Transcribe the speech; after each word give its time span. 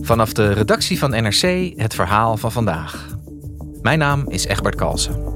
Vanaf 0.00 0.32
de 0.32 0.52
redactie 0.52 0.98
van 0.98 1.10
NRC 1.10 1.72
het 1.76 1.94
verhaal 1.94 2.36
van 2.36 2.52
vandaag. 2.52 3.06
Mijn 3.82 3.98
naam 3.98 4.28
is 4.28 4.44
Egbert 4.44 4.74
Kalsen. 4.74 5.34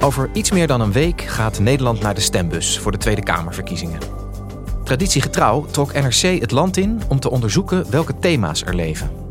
Over 0.00 0.30
iets 0.32 0.50
meer 0.50 0.66
dan 0.66 0.80
een 0.80 0.92
week 0.92 1.20
gaat 1.20 1.58
Nederland 1.58 2.00
naar 2.00 2.14
de 2.14 2.20
stembus 2.20 2.78
voor 2.78 2.92
de 2.92 2.98
Tweede 2.98 3.22
Kamerverkiezingen. 3.22 4.00
Traditiegetrouw 4.84 5.66
trok 5.66 5.92
NRC 5.92 6.40
het 6.40 6.50
land 6.50 6.76
in 6.76 7.00
om 7.08 7.20
te 7.20 7.30
onderzoeken 7.30 7.90
welke 7.90 8.18
thema's 8.18 8.62
er 8.62 8.74
leven. 8.74 9.27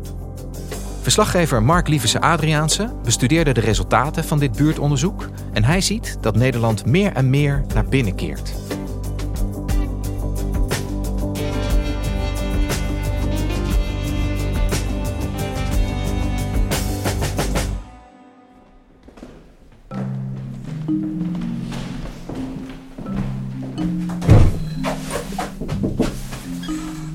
Verslaggever 1.00 1.62
Mark 1.62 1.88
Lievese 1.88 2.20
Adriaanse 2.20 2.92
bestudeerde 3.04 3.52
de 3.52 3.60
resultaten 3.60 4.24
van 4.24 4.38
dit 4.38 4.56
buurtonderzoek 4.56 5.28
en 5.52 5.64
hij 5.64 5.80
ziet 5.80 6.18
dat 6.20 6.36
Nederland 6.36 6.86
meer 6.86 7.12
en 7.12 7.30
meer 7.30 7.64
naar 7.74 7.84
binnen 7.84 8.14
keert. 8.14 8.54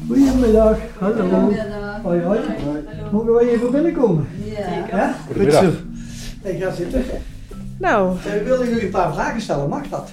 Goedemiddag, 0.07 0.77
hallo. 0.99 1.51
Hoi, 2.03 2.21
hoi. 2.21 2.82
Mogen 3.13 3.33
wij 3.33 3.47
even 3.49 3.71
binnenkomen? 3.71 4.27
Ja. 4.91 5.15
Goed 5.39 5.53
zo. 5.53 5.69
Ik 6.43 6.63
ga 6.63 6.71
zitten. 6.71 7.03
Nou, 7.77 8.17
Eh, 8.25 8.31
We 8.33 8.43
wilden 8.43 8.67
jullie 8.67 8.83
een 8.83 8.89
paar 8.89 9.13
vragen 9.13 9.41
stellen, 9.41 9.69
mag 9.69 9.87
dat? 9.89 10.11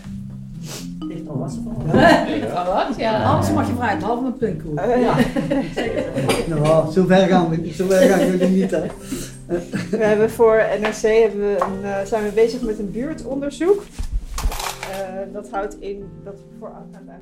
Wat? 2.66 2.96
Ja, 2.96 3.22
anders 3.24 3.52
mag 3.52 3.66
je 3.68 3.74
vragen, 3.74 3.98
behalve 3.98 4.26
een 4.26 4.36
puntkoek. 4.36 4.78
eh, 4.78 5.00
ja. 5.02 5.14
Nou, 6.54 6.92
zo 6.92 7.04
ver 7.06 7.26
gaan 7.26 7.48
we 7.50 7.56
niet. 7.56 7.74
Zo 7.74 7.86
ver 7.86 8.08
gaan 8.08 8.38
we 8.38 8.44
niet, 8.46 8.70
hè. 8.70 8.80
we 9.90 9.96
hebben 10.04 10.30
voor 10.30 10.62
NRC 10.80 11.00
hebben 11.02 11.40
we 11.40 11.56
een, 11.60 11.84
eh, 11.90 12.06
zijn 12.06 12.24
we 12.24 12.30
bezig 12.34 12.60
met 12.60 12.78
een 12.78 12.90
buurtonderzoek. 12.90 13.82
Eh, 14.90 15.32
dat 15.32 15.50
houdt 15.50 15.80
in 15.80 16.04
dat 16.24 16.34
we 16.34 16.56
voor 16.58 16.72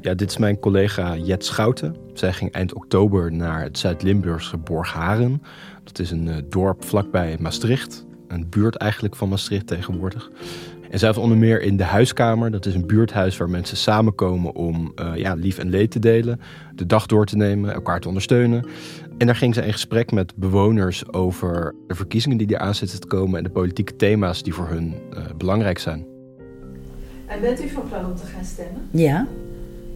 Ja, 0.00 0.14
dit 0.14 0.30
is 0.30 0.36
mijn 0.36 0.58
collega 0.58 1.16
Jet 1.16 1.44
Schouten. 1.44 1.96
Zij 2.12 2.32
ging 2.32 2.52
eind 2.52 2.74
oktober 2.74 3.32
naar 3.32 3.62
het 3.62 3.78
Zuid-Limburgse 3.78 4.56
Borgharen. 4.56 5.42
Dat 5.84 5.98
is 5.98 6.10
een 6.10 6.28
eh, 6.28 6.36
dorp 6.48 6.84
vlakbij 6.84 7.36
Maastricht. 7.40 8.06
Een 8.28 8.48
buurt 8.48 8.76
eigenlijk 8.76 9.16
van 9.16 9.28
Maastricht 9.28 9.66
tegenwoordig. 9.66 10.30
En 10.90 10.98
zij 10.98 11.14
onder 11.14 11.38
meer 11.38 11.62
in 11.62 11.76
de 11.76 11.84
huiskamer. 11.84 12.50
Dat 12.50 12.66
is 12.66 12.74
een 12.74 12.86
buurthuis 12.86 13.36
waar 13.36 13.50
mensen 13.50 13.76
samenkomen 13.76 14.54
om 14.54 14.92
eh, 14.94 15.12
ja, 15.16 15.34
lief 15.34 15.58
en 15.58 15.70
leed 15.70 15.90
te 15.90 15.98
delen. 15.98 16.40
De 16.74 16.86
dag 16.86 17.06
door 17.06 17.26
te 17.26 17.36
nemen, 17.36 17.72
elkaar 17.72 18.00
te 18.00 18.08
ondersteunen. 18.08 18.66
En 19.18 19.26
daar 19.26 19.36
ging 19.36 19.54
ze 19.54 19.66
in 19.66 19.72
gesprek 19.72 20.12
met 20.12 20.36
bewoners 20.36 21.12
over 21.12 21.74
de 21.86 21.94
verkiezingen 21.94 22.38
die 22.38 22.54
er 22.54 22.58
aan 22.58 22.74
zitten 22.74 23.00
te 23.00 23.06
komen. 23.06 23.38
En 23.38 23.44
de 23.44 23.50
politieke 23.50 23.96
thema's 23.96 24.42
die 24.42 24.54
voor 24.54 24.68
hun 24.68 24.94
belangrijk 25.36 25.78
zijn. 25.78 26.17
En 27.28 27.40
bent 27.40 27.62
u 27.62 27.68
van 27.68 27.88
plan 27.88 28.04
om 28.04 28.16
te 28.16 28.26
gaan 28.26 28.44
stemmen? 28.44 28.88
Ja, 28.90 29.26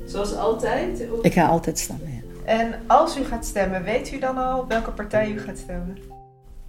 Zoals 0.06 0.34
altijd? 0.36 1.06
Of- 1.12 1.24
ik 1.24 1.32
ga 1.32 1.46
altijd 1.46 1.78
stemmen. 1.78 2.06
ja. 2.10 2.20
En 2.44 2.74
als 2.86 3.18
u 3.18 3.24
gaat 3.24 3.44
stemmen, 3.44 3.82
weet 3.84 4.12
u 4.12 4.18
dan 4.18 4.36
al 4.36 4.60
op 4.60 4.68
welke 4.68 4.90
partij 4.90 5.30
u 5.30 5.38
gaat 5.38 5.58
stemmen? 5.58 5.96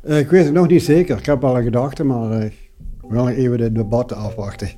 Eh, 0.04 0.20
ik 0.20 0.30
weet 0.30 0.44
het 0.46 0.54
nog 0.54 0.68
niet 0.68 0.84
zeker. 0.84 1.18
Ik 1.18 1.26
heb 1.26 1.44
al 1.44 1.58
een 1.58 1.64
gedachte, 1.64 2.04
maar 2.04 2.32
eh, 2.42 2.50
wel 3.10 3.30
even 3.30 3.58
de 3.58 3.72
debatten 3.72 4.18
afwachten. 4.18 4.70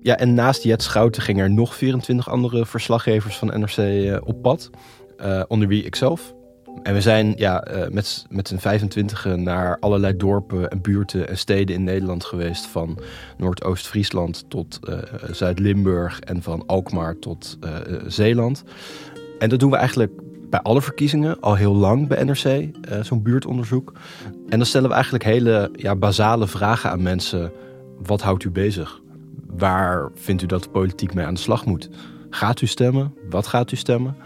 Ja, 0.00 0.16
en 0.18 0.34
naast 0.34 0.62
Jet 0.62 0.82
Schouten 0.82 1.22
gingen 1.22 1.44
er 1.44 1.50
nog 1.50 1.74
24 1.74 2.30
andere 2.30 2.66
verslaggevers 2.66 3.38
van 3.38 3.60
NRC 3.60 3.76
eh, 3.76 4.16
op 4.24 4.42
pad. 4.42 4.70
eh, 5.16 5.42
onder 5.48 5.68
wie 5.68 5.84
ikzelf. 5.84 6.34
En 6.82 6.94
we 6.94 7.00
zijn 7.00 7.34
ja, 7.36 7.62
eh, 7.62 7.90
met, 7.90 8.26
met 8.30 8.48
z'n 8.48 8.56
25 8.56 9.24
naar 9.36 9.78
allerlei 9.78 10.16
dorpen 10.16 10.70
en 10.70 10.80
buurten 10.80 11.28
en 11.28 11.38
steden 11.38 11.76
in 11.76 11.84
Nederland 11.84 12.24
geweest. 12.24 12.66
Van 12.66 12.98
Noordoost-Friesland 13.36 14.44
tot 14.48 14.78
eh, 14.82 14.98
Zuid-Limburg 15.30 16.20
en 16.20 16.42
van 16.42 16.66
Alkmaar 16.66 17.18
tot 17.18 17.58
eh, 17.60 17.76
eh, 17.76 18.02
Zeeland. 18.06 18.64
En 19.38 19.48
dat 19.48 19.60
doen 19.60 19.70
we 19.70 19.76
eigenlijk 19.76 20.12
bij 20.50 20.60
alle 20.60 20.82
verkiezingen 20.82 21.40
al 21.40 21.54
heel 21.54 21.74
lang 21.74 22.08
bij 22.08 22.24
NRC, 22.24 22.44
eh, 22.44 22.68
zo'n 23.02 23.22
buurtonderzoek. 23.22 23.92
En 24.48 24.58
dan 24.58 24.66
stellen 24.66 24.88
we 24.88 24.94
eigenlijk 24.94 25.24
hele 25.24 25.70
ja, 25.72 25.96
basale 25.96 26.46
vragen 26.46 26.90
aan 26.90 27.02
mensen. 27.02 27.52
Wat 28.02 28.22
houdt 28.22 28.44
u 28.44 28.50
bezig? 28.50 29.00
Waar 29.46 30.10
vindt 30.14 30.42
u 30.42 30.46
dat 30.46 30.62
de 30.62 30.68
politiek 30.68 31.14
mee 31.14 31.26
aan 31.26 31.34
de 31.34 31.40
slag 31.40 31.66
moet? 31.66 31.90
Gaat 32.30 32.60
u 32.60 32.66
stemmen? 32.66 33.14
Wat 33.30 33.46
gaat 33.46 33.72
u 33.72 33.76
stemmen? 33.76 34.16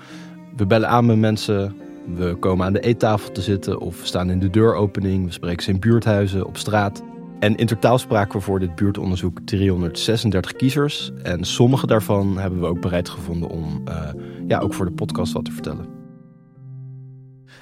We 0.56 0.66
bellen 0.66 0.88
aan 0.88 1.06
met 1.06 1.18
mensen. 1.18 1.76
We 2.06 2.36
komen 2.40 2.66
aan 2.66 2.72
de 2.72 2.80
eettafel 2.80 3.32
te 3.32 3.40
zitten 3.40 3.80
of 3.80 4.00
we 4.00 4.06
staan 4.06 4.30
in 4.30 4.38
de 4.38 4.50
deuropening. 4.50 5.26
We 5.26 5.32
spreken 5.32 5.62
ze 5.62 5.70
in 5.70 5.80
buurthuizen, 5.80 6.46
op 6.46 6.56
straat. 6.56 7.02
En 7.38 7.56
in 7.56 7.66
totaal 7.66 7.98
spraken 7.98 8.38
we 8.38 8.44
voor 8.44 8.58
dit 8.58 8.74
buurtonderzoek 8.74 9.40
336 9.44 10.52
kiezers. 10.52 11.12
En 11.22 11.44
sommige 11.44 11.86
daarvan 11.86 12.38
hebben 12.38 12.60
we 12.60 12.66
ook 12.66 12.80
bereid 12.80 13.08
gevonden 13.08 13.48
om 13.48 13.82
eh, 13.84 14.08
ja, 14.48 14.58
ook 14.58 14.74
voor 14.74 14.84
de 14.84 14.92
podcast 14.92 15.32
wat 15.32 15.44
te 15.44 15.52
vertellen. 15.52 15.86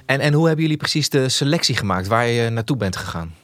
En, 0.07 0.21
en 0.21 0.33
hoe 0.33 0.47
hebben 0.47 0.63
jullie 0.63 0.79
precies 0.79 1.09
de 1.09 1.29
selectie 1.29 1.77
gemaakt 1.77 2.07
waar 2.07 2.27
je 2.27 2.51
naartoe 2.51 2.77
bent 2.77 2.97
gegaan? 2.97 3.35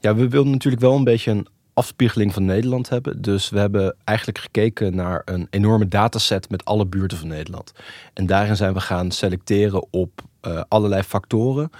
Ja, 0.00 0.14
we 0.14 0.28
wilden 0.28 0.52
natuurlijk 0.52 0.82
wel 0.82 0.96
een 0.96 1.04
beetje 1.04 1.30
een 1.30 1.46
afspiegeling 1.76 2.32
van 2.32 2.44
Nederland 2.44 2.88
hebben. 2.88 3.22
Dus 3.22 3.48
we 3.48 3.58
hebben 3.58 3.96
eigenlijk 4.04 4.38
gekeken 4.38 4.94
naar 4.94 5.22
een 5.24 5.46
enorme 5.50 5.88
dataset 5.88 6.50
met 6.50 6.64
alle 6.64 6.86
buurten 6.86 7.18
van 7.18 7.28
Nederland. 7.28 7.72
En 8.12 8.26
daarin 8.26 8.56
zijn 8.56 8.72
we 8.72 8.80
gaan 8.80 9.10
selecteren 9.10 9.86
op 9.90 10.22
eh, 10.40 10.62
allerlei 10.68 11.02
factoren. 11.02 11.70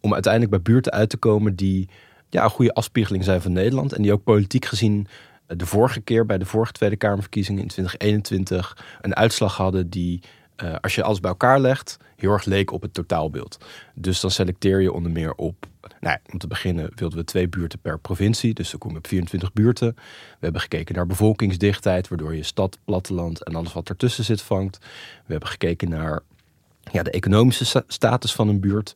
Om 0.00 0.12
uiteindelijk 0.12 0.52
bij 0.52 0.62
buurten 0.62 0.92
uit 0.92 1.10
te 1.10 1.16
komen 1.16 1.56
die 1.56 1.88
ja, 2.30 2.44
een 2.44 2.50
goede 2.50 2.74
afspiegeling 2.74 3.24
zijn 3.24 3.42
van 3.42 3.52
Nederland. 3.52 3.92
En 3.92 4.02
die 4.02 4.12
ook 4.12 4.24
politiek 4.24 4.64
gezien 4.64 5.06
eh, 5.46 5.56
de 5.56 5.66
vorige 5.66 6.00
keer 6.00 6.26
bij 6.26 6.38
de 6.38 6.46
vorige 6.46 6.72
Tweede 6.72 6.96
Kamerverkiezingen 6.96 7.62
in 7.62 7.68
2021 7.68 8.76
een 9.00 9.16
uitslag 9.16 9.56
hadden 9.56 9.90
die, 9.90 10.20
eh, 10.56 10.74
als 10.80 10.94
je 10.94 11.02
alles 11.02 11.20
bij 11.20 11.30
elkaar 11.30 11.60
legt, 11.60 11.96
heel 12.16 12.32
erg 12.32 12.44
leek 12.44 12.70
op 12.72 12.82
het 12.82 12.94
totaalbeeld. 12.94 13.64
Dus 13.94 14.20
dan 14.20 14.30
selecteer 14.30 14.80
je 14.80 14.92
onder 14.92 15.12
meer 15.12 15.34
op 15.34 15.66
nou, 16.00 16.18
om 16.32 16.38
te 16.38 16.46
beginnen 16.46 16.90
wilden 16.94 17.18
we 17.18 17.24
twee 17.24 17.48
buurten 17.48 17.78
per 17.78 17.98
provincie. 17.98 18.54
Dus 18.54 18.70
dan 18.70 18.78
kom 18.78 18.90
je 18.90 18.96
op 18.96 19.06
24 19.06 19.52
buurten. 19.52 19.94
We 19.96 20.38
hebben 20.40 20.60
gekeken 20.60 20.94
naar 20.94 21.06
bevolkingsdichtheid, 21.06 22.08
waardoor 22.08 22.34
je 22.34 22.42
stad, 22.42 22.78
platteland 22.84 23.42
en 23.44 23.54
alles 23.54 23.72
wat 23.72 23.88
ertussen 23.88 24.24
zit 24.24 24.42
vangt. 24.42 24.78
We 25.26 25.30
hebben 25.32 25.48
gekeken 25.48 25.88
naar 25.88 26.20
ja, 26.92 27.02
de 27.02 27.10
economische 27.10 27.64
sta- 27.64 27.84
status 27.86 28.32
van 28.34 28.48
een 28.48 28.60
buurt. 28.60 28.94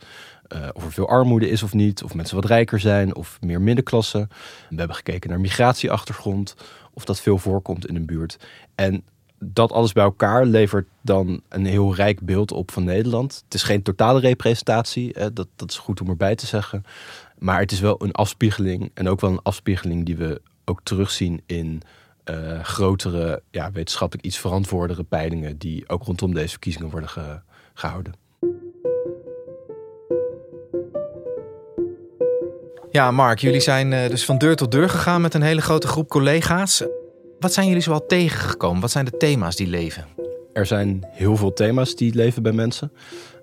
eh, 0.48 0.68
of 0.72 0.84
er 0.84 0.92
veel 0.92 1.08
armoede 1.08 1.48
is 1.50 1.62
of 1.62 1.72
niet, 1.74 2.02
of 2.02 2.14
mensen 2.14 2.36
wat 2.36 2.44
rijker 2.44 2.80
zijn 2.80 3.14
of 3.14 3.38
meer 3.40 3.60
middenklasse. 3.60 4.28
We 4.70 4.76
hebben 4.76 4.96
gekeken 4.96 5.30
naar 5.30 5.40
migratieachtergrond, 5.40 6.54
of 6.92 7.04
dat 7.04 7.20
veel 7.20 7.38
voorkomt 7.38 7.86
in 7.86 7.96
een 7.96 8.06
buurt. 8.06 8.36
En 8.74 9.04
dat 9.40 9.72
alles 9.72 9.92
bij 9.92 10.04
elkaar 10.04 10.44
levert 10.46 10.86
dan 11.02 11.40
een 11.48 11.66
heel 11.66 11.94
rijk 11.94 12.20
beeld 12.20 12.52
op 12.52 12.70
van 12.70 12.84
Nederland. 12.84 13.42
Het 13.44 13.54
is 13.54 13.62
geen 13.62 13.82
totale 13.82 14.20
representatie, 14.20 15.10
hè, 15.18 15.32
dat, 15.32 15.48
dat 15.56 15.70
is 15.70 15.78
goed 15.78 16.00
om 16.00 16.08
erbij 16.08 16.34
te 16.34 16.46
zeggen. 16.46 16.82
Maar 17.38 17.60
het 17.60 17.72
is 17.72 17.80
wel 17.80 18.02
een 18.02 18.12
afspiegeling 18.12 18.90
en 18.94 19.08
ook 19.08 19.20
wel 19.20 19.30
een 19.30 19.42
afspiegeling 19.42 20.04
die 20.06 20.16
we 20.16 20.40
ook 20.64 20.80
terugzien 20.82 21.42
in 21.46 21.82
eh, 22.24 22.62
grotere, 22.62 23.42
ja, 23.50 23.72
wetenschappelijk 23.72 24.26
iets 24.26 24.38
verantwoordere 24.38 25.02
peilingen 25.02 25.58
die 25.58 25.88
ook 25.88 26.04
rondom 26.04 26.34
deze 26.34 26.48
verkiezingen 26.48 26.90
worden 26.90 27.08
ge- 27.08 27.40
gehouden. 27.74 28.12
Ja, 32.90 33.10
Mark, 33.10 33.38
jullie 33.38 33.60
zijn 33.60 33.92
eh, 33.92 34.10
dus 34.10 34.24
van 34.24 34.38
deur 34.38 34.56
tot 34.56 34.72
deur 34.72 34.88
gegaan 34.88 35.20
met 35.20 35.34
een 35.34 35.42
hele 35.42 35.60
grote 35.60 35.86
groep 35.88 36.08
collega's. 36.08 36.84
Wat 37.40 37.52
zijn 37.52 37.66
jullie 37.66 37.82
zoal 37.82 38.06
tegengekomen? 38.06 38.80
Wat 38.80 38.90
zijn 38.90 39.04
de 39.04 39.16
thema's 39.16 39.56
die 39.56 39.66
leven? 39.66 40.06
Er 40.52 40.66
zijn 40.66 41.06
heel 41.10 41.36
veel 41.36 41.52
thema's 41.52 41.94
die 41.94 42.14
leven 42.14 42.42
bij 42.42 42.52
mensen. 42.52 42.92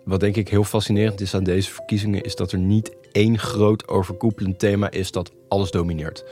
Wat 0.04 0.20
denk 0.20 0.36
ik 0.36 0.50
heel 0.50 0.64
fascinerend 0.64 1.22
is 1.22 1.36
aan 1.36 1.44
deze 1.44 1.72
verkiezingen, 1.72 2.22
is 2.22 2.36
dat 2.36 2.52
er 2.52 2.58
niet 2.58 2.92
één 3.12 3.40
groot 3.40 3.88
overkoepelend 3.88 4.60
thema 4.60 4.92
is 4.92 5.12
dat 5.12 5.32
alles 5.48 5.72
domineert. 5.72 6.26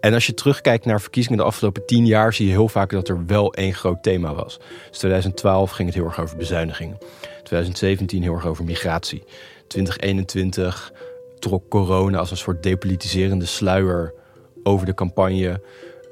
En 0.00 0.14
als 0.14 0.26
je 0.26 0.34
terugkijkt 0.34 0.84
naar 0.84 1.00
verkiezingen 1.00 1.38
de 1.38 1.44
afgelopen 1.44 1.86
tien 1.86 2.06
jaar, 2.06 2.34
zie 2.34 2.46
je 2.46 2.52
heel 2.52 2.68
vaak 2.68 2.90
dat 2.90 3.08
er 3.08 3.26
wel 3.26 3.54
één 3.54 3.74
groot 3.74 4.02
thema 4.02 4.34
was. 4.34 4.58
Dus 4.88 4.98
2012 4.98 5.70
ging 5.70 5.88
het 5.88 5.96
heel 5.96 6.06
erg 6.06 6.20
over 6.20 6.36
bezuinigingen. 6.36 6.98
2017 7.42 8.22
heel 8.22 8.34
erg 8.34 8.46
over 8.46 8.64
migratie. 8.64 9.22
2021 9.66 10.92
trok 11.38 11.68
corona 11.68 12.18
als 12.18 12.30
een 12.30 12.36
soort 12.36 12.62
depolitiserende 12.62 13.46
sluier 13.46 14.14
over 14.62 14.86
de 14.86 14.94
campagne, 14.94 15.60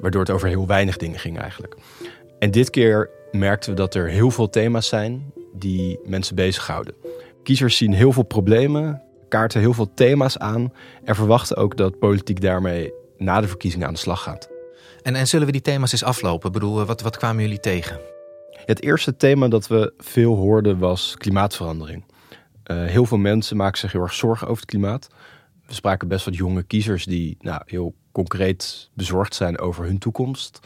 waardoor 0.01 0.21
het 0.21 0.31
over 0.31 0.49
heel 0.49 0.67
weinig 0.67 0.97
dingen 0.97 1.19
ging 1.19 1.39
eigenlijk. 1.39 1.77
En 2.39 2.51
dit 2.51 2.71
keer 2.71 3.11
merkten 3.33 3.71
we 3.71 3.77
dat 3.77 3.95
er 3.95 4.09
heel 4.09 4.31
veel 4.31 4.51
thema's 4.51 4.89
zijn 4.89 5.33
die 5.53 5.99
mensen 6.05 6.35
bezighouden. 6.35 6.95
Kiezers 7.43 7.77
zien 7.77 7.93
heel 7.93 8.13
veel 8.13 8.23
problemen, 8.23 9.03
kaarten 9.29 9.61
heel 9.61 9.73
veel 9.73 9.95
thema's 9.95 10.39
aan 10.39 10.73
en 11.05 11.15
verwachten 11.15 11.57
ook 11.57 11.77
dat 11.77 11.99
politiek 11.99 12.41
daarmee 12.41 12.93
na 13.17 13.41
de 13.41 13.49
verkiezingen 13.49 13.87
aan 13.87 13.93
de 13.93 13.99
slag 13.99 14.23
gaat. 14.23 14.49
En, 15.03 15.15
en 15.15 15.27
zullen 15.27 15.47
we 15.47 15.53
die 15.53 15.61
thema's 15.61 15.93
eens 15.93 16.05
aflopen? 16.05 16.47
Ik 16.47 16.53
bedoel, 16.53 16.85
wat, 16.85 17.01
wat 17.01 17.17
kwamen 17.17 17.43
jullie 17.43 17.61
tegen? 17.61 18.01
Het 18.65 18.83
eerste 18.83 19.17
thema 19.17 19.49
dat 19.49 19.67
we 19.67 19.93
veel 19.99 20.37
hoorden 20.37 20.79
was 20.79 21.15
klimaatverandering. 21.17 22.05
Uh, 22.71 22.85
heel 22.85 23.05
veel 23.05 23.19
mensen 23.19 23.57
maken 23.57 23.79
zich 23.79 23.93
heel 23.93 24.03
erg 24.03 24.13
zorgen 24.13 24.47
over 24.47 24.61
het 24.61 24.71
klimaat. 24.71 25.09
We 25.67 25.75
spraken 25.75 26.09
best 26.09 26.25
wat 26.25 26.37
jonge 26.37 26.63
kiezers 26.63 27.05
die 27.05 27.37
nou, 27.41 27.63
heel 27.67 27.95
concreet 28.19 28.91
bezorgd 28.95 29.35
zijn 29.35 29.59
over 29.59 29.85
hun 29.85 29.99
toekomst. 29.99 30.61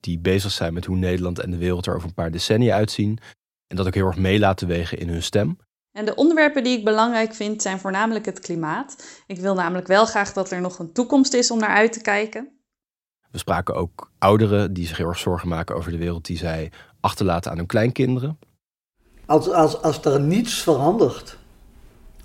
Die 0.00 0.18
bezig 0.18 0.50
zijn 0.50 0.74
met 0.74 0.84
hoe 0.84 0.96
Nederland 0.96 1.38
en 1.38 1.50
de 1.50 1.56
wereld 1.56 1.86
er 1.86 1.94
over 1.94 2.08
een 2.08 2.14
paar 2.14 2.30
decennia 2.30 2.74
uitzien. 2.74 3.18
En 3.66 3.76
dat 3.76 3.86
ook 3.86 3.94
heel 3.94 4.06
erg 4.06 4.16
mee 4.16 4.38
laten 4.38 4.68
wegen 4.68 4.98
in 4.98 5.08
hun 5.08 5.22
stem. 5.22 5.58
En 5.92 6.04
de 6.04 6.14
onderwerpen 6.14 6.64
die 6.64 6.78
ik 6.78 6.84
belangrijk 6.84 7.34
vind 7.34 7.62
zijn 7.62 7.78
voornamelijk 7.78 8.24
het 8.24 8.40
klimaat. 8.40 9.20
Ik 9.26 9.40
wil 9.40 9.54
namelijk 9.54 9.86
wel 9.86 10.06
graag 10.06 10.32
dat 10.32 10.50
er 10.50 10.60
nog 10.60 10.78
een 10.78 10.92
toekomst 10.92 11.34
is 11.34 11.50
om 11.50 11.58
naar 11.58 11.76
uit 11.76 11.92
te 11.92 12.00
kijken. 12.00 12.48
We 13.30 13.38
spraken 13.38 13.74
ook 13.74 14.10
ouderen 14.18 14.72
die 14.72 14.86
zich 14.86 14.96
heel 14.96 15.08
erg 15.08 15.18
zorgen 15.18 15.48
maken 15.48 15.76
over 15.76 15.90
de 15.90 15.98
wereld 15.98 16.26
die 16.26 16.36
zij 16.36 16.72
achterlaten 17.00 17.50
aan 17.50 17.56
hun 17.56 17.66
kleinkinderen. 17.66 18.38
Als, 19.26 19.50
als, 19.50 19.82
als 19.82 20.04
er 20.04 20.20
niets 20.20 20.62
verandert 20.62 21.38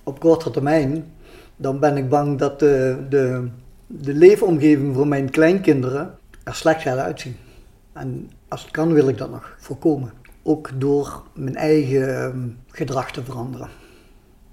op 0.04 0.20
korte 0.20 0.52
termijn, 0.52 1.14
dan 1.56 1.80
ben 1.80 1.98
ik 1.98 2.10
bang 2.10 2.40
dat 2.40 2.60
de, 2.60 3.06
de, 3.10 3.50
de 3.88 4.14
leefomgeving 4.14 4.96
voor 4.96 5.08
mijn 5.08 5.30
kleinkinderen 5.30 6.18
er 6.44 6.56
slecht 6.56 6.82
gaat 6.82 6.98
uitzien. 6.98 7.36
En 7.94 8.32
als 8.48 8.62
het 8.62 8.72
kan, 8.72 8.94
wil 8.94 9.08
ik 9.08 9.18
dat 9.18 9.32
nog 9.32 9.56
voorkomen. 9.58 10.14
Ook 10.44 10.70
door 10.76 11.24
mijn 11.34 11.56
eigen 11.56 12.24
ehm, 12.24 12.48
gedrag 12.68 13.12
te 13.12 13.24
veranderen. 13.24 13.70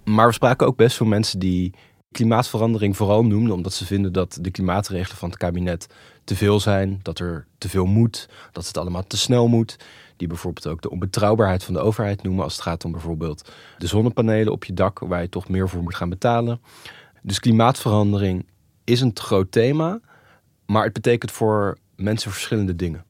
Maar 0.05 0.27
we 0.27 0.33
spraken 0.33 0.67
ook 0.67 0.77
best 0.77 0.97
veel 0.97 1.07
mensen 1.07 1.39
die 1.39 1.75
klimaatverandering 2.11 2.97
vooral 2.97 3.25
noemden 3.25 3.55
omdat 3.55 3.73
ze 3.73 3.87
vinden 3.87 4.13
dat 4.13 4.39
de 4.41 4.51
klimaatregelen 4.51 5.17
van 5.17 5.29
het 5.29 5.39
kabinet 5.39 5.87
te 6.25 6.37
veel 6.37 6.61
zijn, 6.61 7.01
dat 7.03 7.19
er 7.19 7.47
te 7.59 7.69
veel 7.69 7.87
moet, 7.87 8.29
dat 8.53 8.67
het 8.67 8.77
allemaal 8.77 9.07
te 9.07 9.17
snel 9.17 9.49
moet. 9.49 9.77
Die 10.17 10.29
bijvoorbeeld 10.29 10.67
ook 10.67 10.83
de 10.83 10.91
onbetrouwbaarheid 10.91 11.65
van 11.65 11.75
de 11.75 11.81
overheid 11.81 12.23
noemen 12.23 12.45
als 12.45 12.53
het 12.53 12.63
gaat 12.63 12.85
om 12.85 12.93
bijvoorbeeld 12.93 13.51
de 13.79 13.87
zonnepanelen 13.87 14.53
op 14.53 14.65
je 14.65 14.73
dak, 14.73 14.99
waar 14.99 15.23
je 15.23 15.29
toch 15.29 15.49
meer 15.49 15.69
voor 15.69 15.83
moet 15.83 15.95
gaan 15.95 16.09
betalen. 16.09 16.61
Dus 17.23 17.41
klimaatverandering 17.41 18.45
is 18.91 19.01
een 19.01 19.11
groot 19.15 19.53
thema, 19.53 20.01
maar 20.67 20.85
het 20.85 20.93
betekent 20.93 21.31
voor 21.31 21.79
mensen 21.97 22.31
verschillende 22.31 22.77
dingen. 22.77 23.05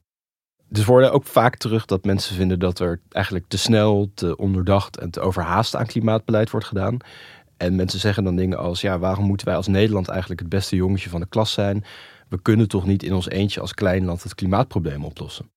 Dus 0.69 0.85
we 0.85 1.09
ook 1.09 1.25
vaak 1.25 1.55
terug 1.55 1.85
dat 1.85 2.05
mensen 2.05 2.35
vinden 2.35 2.59
dat 2.59 2.79
er 2.79 3.01
eigenlijk 3.09 3.45
te 3.47 3.57
snel, 3.57 4.11
te 4.13 4.37
onderdacht 4.37 4.97
en 4.97 5.09
te 5.09 5.19
overhaast 5.19 5.75
aan 5.75 5.85
klimaatbeleid 5.85 6.49
wordt 6.49 6.65
gedaan. 6.65 6.97
En 7.57 7.75
mensen 7.75 7.99
zeggen 7.99 8.23
dan 8.23 8.35
dingen 8.35 8.57
als: 8.57 8.81
ja, 8.81 8.99
waarom 8.99 9.25
moeten 9.25 9.47
wij 9.47 9.55
als 9.55 9.67
Nederland 9.67 10.07
eigenlijk 10.07 10.39
het 10.39 10.49
beste 10.49 10.75
jongetje 10.75 11.09
van 11.09 11.19
de 11.19 11.27
klas 11.27 11.51
zijn? 11.51 11.83
We 12.29 12.41
kunnen 12.41 12.67
toch 12.67 12.85
niet 12.85 13.03
in 13.03 13.13
ons 13.13 13.29
eentje 13.29 13.61
als 13.61 13.73
klein 13.73 14.05
land 14.05 14.23
het 14.23 14.35
klimaatprobleem 14.35 15.05
oplossen. 15.05 15.51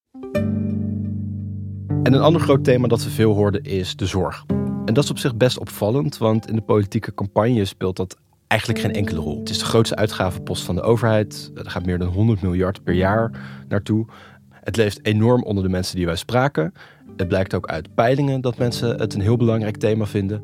En 2.03 2.13
een 2.13 2.21
ander 2.21 2.41
groot 2.41 2.65
thema 2.65 2.89
dat 2.89 3.05
we 3.05 3.11
veel 3.11 3.35
hoorden 3.35 3.63
is 3.63 3.97
de 3.97 4.07
zorg. 4.07 4.45
En 4.85 4.95
dat 4.95 5.05
is 5.05 5.11
op 5.11 5.19
zich 5.19 5.37
best 5.37 5.59
opvallend, 5.59 6.19
want 6.19 6.49
in 6.49 6.55
de 6.55 6.63
politieke 6.63 7.15
campagne 7.15 7.65
speelt 7.65 7.97
dat 7.97 8.17
eigenlijk 8.47 8.81
geen 8.81 8.93
enkele 8.93 9.21
rol. 9.21 9.39
Het 9.39 9.51
is 9.51 9.59
de 9.59 9.65
grootste 9.65 9.97
uitgavenpost 9.97 10.63
van 10.65 10.75
de 10.75 10.83
overheid. 10.83 11.51
Er 11.55 11.71
gaat 11.71 11.87
meer 11.87 11.99
dan 11.99 12.09
100 12.09 12.43
miljard 12.43 12.83
per 12.83 12.95
jaar 12.95 13.31
naartoe. 13.69 14.07
Het 14.51 14.77
leeft 14.77 15.07
enorm 15.07 15.43
onder 15.43 15.65
de 15.65 15.71
mensen 15.71 15.97
die 15.97 16.07
wij 16.07 16.17
spraken. 16.17 16.73
Het 17.17 17.29
blijkt 17.29 17.55
ook 17.55 17.67
uit 17.67 17.95
peilingen 17.95 18.41
dat 18.41 18.59
mensen 18.59 18.99
het 18.99 19.15
een 19.15 19.21
heel 19.21 19.37
belangrijk 19.37 19.77
thema 19.77 20.07
vinden. 20.07 20.43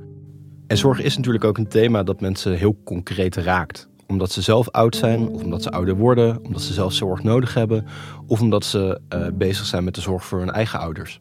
En 0.66 0.76
zorg 0.76 1.00
is 1.00 1.16
natuurlijk 1.16 1.44
ook 1.44 1.58
een 1.58 1.68
thema 1.68 2.02
dat 2.02 2.20
mensen 2.20 2.56
heel 2.56 2.76
concreet 2.84 3.36
raakt. 3.36 3.88
Omdat 4.06 4.30
ze 4.30 4.42
zelf 4.42 4.70
oud 4.70 4.96
zijn, 4.96 5.28
of 5.28 5.42
omdat 5.42 5.62
ze 5.62 5.70
ouder 5.70 5.96
worden, 5.96 6.44
omdat 6.44 6.62
ze 6.62 6.72
zelf 6.72 6.92
zorg 6.92 7.22
nodig 7.22 7.54
hebben, 7.54 7.86
of 8.26 8.40
omdat 8.40 8.64
ze 8.64 9.00
uh, 9.14 9.26
bezig 9.34 9.66
zijn 9.66 9.84
met 9.84 9.94
de 9.94 10.00
zorg 10.00 10.24
voor 10.24 10.38
hun 10.38 10.50
eigen 10.50 10.78
ouders. 10.78 11.18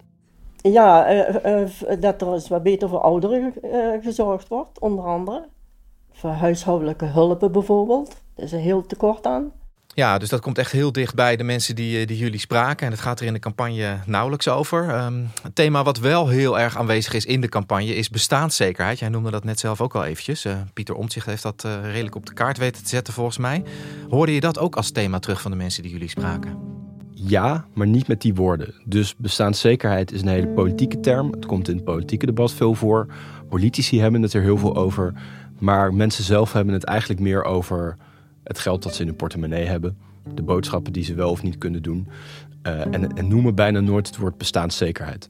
Ja, 0.62 1.12
uh, 1.12 1.62
uh, 1.62 2.02
dat 2.02 2.22
er 2.22 2.34
eens 2.34 2.48
wat 2.48 2.64
beter 2.64 2.90
voor 2.90 3.00
ouderen 3.00 3.54
gezorgd 4.02 4.48
wordt, 4.48 4.80
onder 4.80 5.06
andere. 5.06 5.48
Voor 6.19 6.30
huishoudelijke 6.30 7.06
hulpen 7.06 7.51
bijvoorbeeld. 7.51 8.16
Daar 8.36 8.45
is 8.45 8.51
er 8.51 8.60
heel 8.60 8.86
tekort 8.86 9.25
aan. 9.25 9.51
Ja, 9.88 10.18
dus 10.18 10.30
dat 10.30 10.42
komt 10.42 10.57
echt 10.57 10.71
heel 10.71 10.92
dicht 10.92 11.16
bij 11.16 11.36
de 11.36 11.44
mensen 11.44 11.75
die, 11.75 12.06
die 12.06 12.18
jullie 12.18 12.39
spraken. 12.39 12.86
En 12.86 12.92
het 12.92 13.01
gaat 13.01 13.19
er 13.19 13.25
in 13.25 13.33
de 13.33 13.39
campagne 13.39 13.98
nauwelijks 14.06 14.48
over. 14.48 15.04
Um, 15.06 15.27
het 15.42 15.56
thema 15.56 15.83
wat 15.83 16.00
wel 16.00 16.27
heel 16.27 16.60
erg 16.60 16.77
aanwezig 16.77 17.13
is 17.13 17.25
in 17.25 17.42
de 17.42 17.50
campagne 17.50 17.95
is 17.95 18.10
bestaanszekerheid. 18.10 19.00
Jij 19.00 19.10
noemde 19.10 19.31
dat 19.31 19.44
net 19.44 19.60
zelf 19.60 19.81
ook 19.81 19.95
al 19.95 20.06
eventjes. 20.06 20.45
Uh, 20.45 20.54
Pieter 20.74 20.95
Omtzigt 20.95 21.25
heeft 21.25 21.44
dat 21.44 21.63
uh, 21.66 21.74
redelijk 21.83 22.16
op 22.16 22.25
de 22.25 22.33
kaart 22.33 22.57
weten 22.57 22.83
te 22.83 22.89
zetten 22.89 23.13
volgens 23.13 23.38
mij. 23.38 23.63
Hoorde 24.10 24.33
je 24.33 24.39
dat 24.39 24.60
ook 24.60 24.75
als 24.75 24.92
thema 24.92 25.19
terug 25.19 25.42
van 25.42 25.51
de 25.51 25.57
mensen 25.57 25.83
die 25.83 25.92
jullie 25.92 26.10
spraken? 26.10 26.57
Ja, 27.12 27.65
maar 27.74 27.88
niet 27.88 28.07
met 28.07 28.22
die 28.22 28.36
woorden. 28.36 28.74
Dus 28.86 29.15
bestaanszekerheid 29.15 30.12
is 30.12 30.22
een 30.22 30.27
hele 30.27 30.48
politieke 30.48 31.00
term. 31.00 31.31
Het 31.31 31.45
komt 31.45 31.68
in 31.69 31.75
het 31.75 31.86
politieke 31.86 32.25
debat 32.25 32.54
veel 32.54 32.74
voor. 32.74 33.07
Politici 33.50 34.01
hebben 34.01 34.22
het 34.22 34.33
er 34.33 34.42
heel 34.42 34.57
veel 34.57 34.75
over. 34.75 35.13
Maar 35.60 35.94
mensen 35.94 36.24
zelf 36.24 36.54
hebben 36.54 36.74
het 36.74 36.84
eigenlijk 36.84 37.20
meer 37.20 37.44
over 37.44 37.98
het 38.44 38.60
geld 38.60 38.84
dat 38.84 38.96
ze 38.96 39.02
in 39.02 39.08
hun 39.08 39.16
portemonnee 39.16 39.66
hebben, 39.66 39.98
de 40.34 40.42
boodschappen 40.42 40.94
die 40.94 41.04
ze 41.04 41.14
wel 41.14 41.32
of 41.32 41.44
niet 41.44 41.58
kunnen 41.58 41.82
doen. 41.82 42.08
Uh, 42.68 42.80
en, 42.80 43.16
en, 43.16 43.28
noemen 43.28 43.56
bijna 43.56 43.80
nooit 43.80 44.08
het 44.08 44.18
woord 44.18 44.38
bestaanszekerheid. 44.38 45.30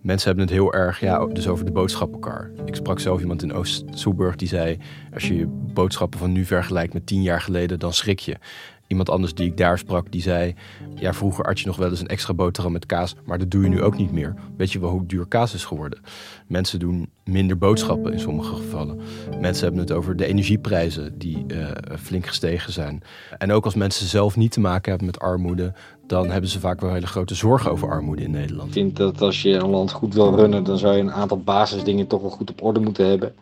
Mensen 0.00 0.26
hebben 0.26 0.44
het 0.46 0.54
heel 0.54 0.74
erg 0.74 1.00
ja, 1.00 1.26
dus 1.26 1.48
over 1.48 1.64
de 1.64 1.70
boodschappenkar. 1.70 2.50
Ik 2.64 2.74
sprak 2.74 3.00
zelf 3.00 3.20
iemand 3.20 3.42
in 3.42 3.52
Oost-Soeburg 3.52 4.36
die 4.36 4.48
zei: 4.48 4.78
Als 5.14 5.28
je 5.28 5.36
je 5.36 5.46
boodschappen 5.46 6.18
van 6.18 6.32
nu 6.32 6.44
vergelijkt 6.44 6.92
met 6.92 7.06
tien 7.06 7.22
jaar 7.22 7.40
geleden, 7.40 7.78
dan 7.78 7.92
schrik 7.92 8.18
je. 8.18 8.36
Iemand 8.86 9.10
anders 9.10 9.34
die 9.34 9.46
ik 9.46 9.56
daar 9.56 9.78
sprak, 9.78 10.12
die 10.12 10.22
zei... 10.22 10.54
ja, 10.94 11.12
vroeger 11.12 11.46
had 11.46 11.60
je 11.60 11.66
nog 11.66 11.76
wel 11.76 11.90
eens 11.90 12.00
een 12.00 12.06
extra 12.06 12.34
boterham 12.34 12.72
met 12.72 12.86
kaas... 12.86 13.14
maar 13.24 13.38
dat 13.38 13.50
doe 13.50 13.62
je 13.62 13.68
nu 13.68 13.82
ook 13.82 13.96
niet 13.96 14.12
meer. 14.12 14.34
Weet 14.56 14.72
je 14.72 14.80
wel 14.80 14.90
hoe 14.90 15.06
duur 15.06 15.26
kaas 15.26 15.54
is 15.54 15.64
geworden? 15.64 15.98
Mensen 16.46 16.78
doen 16.78 17.10
minder 17.24 17.58
boodschappen 17.58 18.12
in 18.12 18.20
sommige 18.20 18.54
gevallen. 18.54 19.00
Mensen 19.40 19.64
hebben 19.64 19.80
het 19.80 19.92
over 19.92 20.16
de 20.16 20.26
energieprijzen 20.26 21.18
die 21.18 21.44
uh, 21.48 21.68
flink 21.98 22.26
gestegen 22.26 22.72
zijn. 22.72 23.02
En 23.38 23.52
ook 23.52 23.64
als 23.64 23.74
mensen 23.74 24.06
zelf 24.06 24.36
niet 24.36 24.52
te 24.52 24.60
maken 24.60 24.88
hebben 24.90 25.06
met 25.06 25.20
armoede... 25.20 25.72
dan 26.06 26.30
hebben 26.30 26.50
ze 26.50 26.60
vaak 26.60 26.80
wel 26.80 26.92
hele 26.92 27.06
grote 27.06 27.34
zorgen 27.34 27.70
over 27.70 27.90
armoede 27.90 28.22
in 28.22 28.30
Nederland. 28.30 28.68
Ik 28.68 28.74
vind 28.74 28.96
dat 28.96 29.20
als 29.20 29.42
je 29.42 29.52
een 29.52 29.70
land 29.70 29.92
goed 29.92 30.14
wil 30.14 30.36
runnen... 30.36 30.64
dan 30.64 30.78
zou 30.78 30.96
je 30.96 31.02
een 31.02 31.12
aantal 31.12 31.38
basisdingen 31.38 32.06
toch 32.06 32.20
wel 32.20 32.30
goed 32.30 32.50
op 32.50 32.62
orde 32.62 32.80
moeten 32.80 33.08
hebben... 33.08 33.34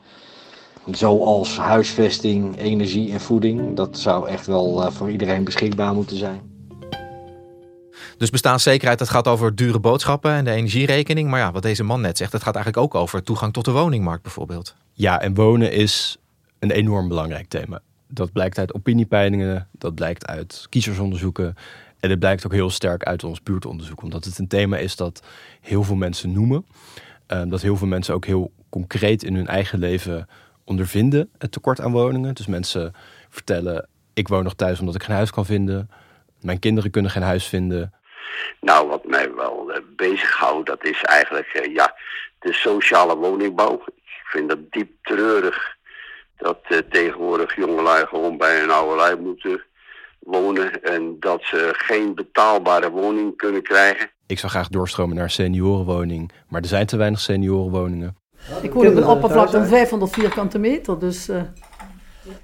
Zoals 0.90 1.56
huisvesting, 1.56 2.58
energie 2.58 3.12
en 3.12 3.20
voeding. 3.20 3.76
Dat 3.76 3.98
zou 3.98 4.28
echt 4.28 4.46
wel 4.46 4.82
uh, 4.82 4.90
voor 4.90 5.10
iedereen 5.10 5.44
beschikbaar 5.44 5.94
moeten 5.94 6.16
zijn. 6.16 6.40
Dus 8.16 8.30
bestaanszekerheid, 8.30 8.98
dat 8.98 9.08
gaat 9.08 9.28
over 9.28 9.54
dure 9.54 9.80
boodschappen 9.80 10.32
en 10.32 10.44
de 10.44 10.50
energierekening. 10.50 11.30
Maar 11.30 11.40
ja, 11.40 11.52
wat 11.52 11.62
deze 11.62 11.84
man 11.84 12.00
net 12.00 12.16
zegt, 12.16 12.32
dat 12.32 12.42
gaat 12.42 12.54
eigenlijk 12.54 12.84
ook 12.84 12.94
over 12.94 13.22
toegang 13.22 13.52
tot 13.52 13.64
de 13.64 13.70
woningmarkt 13.70 14.22
bijvoorbeeld. 14.22 14.74
Ja, 14.92 15.20
en 15.20 15.34
wonen 15.34 15.72
is 15.72 16.16
een 16.58 16.70
enorm 16.70 17.08
belangrijk 17.08 17.48
thema. 17.48 17.80
Dat 18.08 18.32
blijkt 18.32 18.58
uit 18.58 18.74
opiniepeilingen, 18.74 19.68
dat 19.72 19.94
blijkt 19.94 20.26
uit 20.26 20.66
kiezersonderzoeken. 20.68 21.54
En 22.00 22.10
het 22.10 22.18
blijkt 22.18 22.46
ook 22.46 22.52
heel 22.52 22.70
sterk 22.70 23.02
uit 23.02 23.24
ons 23.24 23.42
buurtonderzoek. 23.42 24.02
Omdat 24.02 24.24
het 24.24 24.38
een 24.38 24.48
thema 24.48 24.76
is 24.76 24.96
dat 24.96 25.22
heel 25.60 25.82
veel 25.82 25.96
mensen 25.96 26.32
noemen. 26.32 26.66
Uh, 27.28 27.42
dat 27.48 27.62
heel 27.62 27.76
veel 27.76 27.86
mensen 27.86 28.14
ook 28.14 28.26
heel 28.26 28.52
concreet 28.68 29.22
in 29.22 29.34
hun 29.34 29.46
eigen 29.46 29.78
leven 29.78 30.28
ondervinden 30.64 31.30
het 31.38 31.52
tekort 31.52 31.80
aan 31.80 31.92
woningen. 31.92 32.34
Dus 32.34 32.46
mensen 32.46 32.94
vertellen, 33.30 33.88
ik 34.14 34.28
woon 34.28 34.44
nog 34.44 34.54
thuis 34.54 34.80
omdat 34.80 34.94
ik 34.94 35.02
geen 35.02 35.16
huis 35.16 35.30
kan 35.30 35.46
vinden. 35.46 35.90
Mijn 36.40 36.58
kinderen 36.58 36.90
kunnen 36.90 37.10
geen 37.10 37.22
huis 37.22 37.46
vinden. 37.46 37.92
Nou, 38.60 38.88
wat 38.88 39.06
mij 39.06 39.34
wel 39.34 39.70
uh, 39.70 39.76
bezighoudt, 39.96 40.66
dat 40.66 40.84
is 40.84 41.02
eigenlijk 41.02 41.60
uh, 41.66 41.74
ja, 41.74 41.94
de 42.38 42.52
sociale 42.52 43.16
woningbouw. 43.16 43.82
Ik 43.96 44.24
vind 44.24 44.48
dat 44.48 44.58
diep 44.70 44.90
treurig 45.02 45.76
dat 46.36 46.58
uh, 46.68 46.78
tegenwoordig 46.78 47.56
jongelui 47.56 48.06
gewoon 48.06 48.36
bij 48.36 48.62
een 48.62 48.70
oude 48.70 48.96
lui 48.96 49.16
moeten 49.16 49.62
wonen 50.18 50.82
en 50.82 51.16
dat 51.20 51.42
ze 51.42 51.70
geen 51.76 52.14
betaalbare 52.14 52.90
woning 52.90 53.36
kunnen 53.36 53.62
krijgen. 53.62 54.10
Ik 54.26 54.38
zou 54.38 54.52
graag 54.52 54.68
doorstromen 54.68 55.16
naar 55.16 55.30
seniorenwoning, 55.30 56.32
maar 56.48 56.60
er 56.60 56.68
zijn 56.68 56.86
te 56.86 56.96
weinig 56.96 57.20
seniorenwoningen. 57.20 58.16
Ik 58.62 58.72
woon 58.72 58.86
op 58.86 58.96
een 58.96 59.06
oppervlakte 59.06 59.56
van 59.56 59.66
500 59.66 60.12
vierkante 60.12 60.58
meter, 60.58 60.98
dus... 60.98 61.28
Uh, 61.28 61.42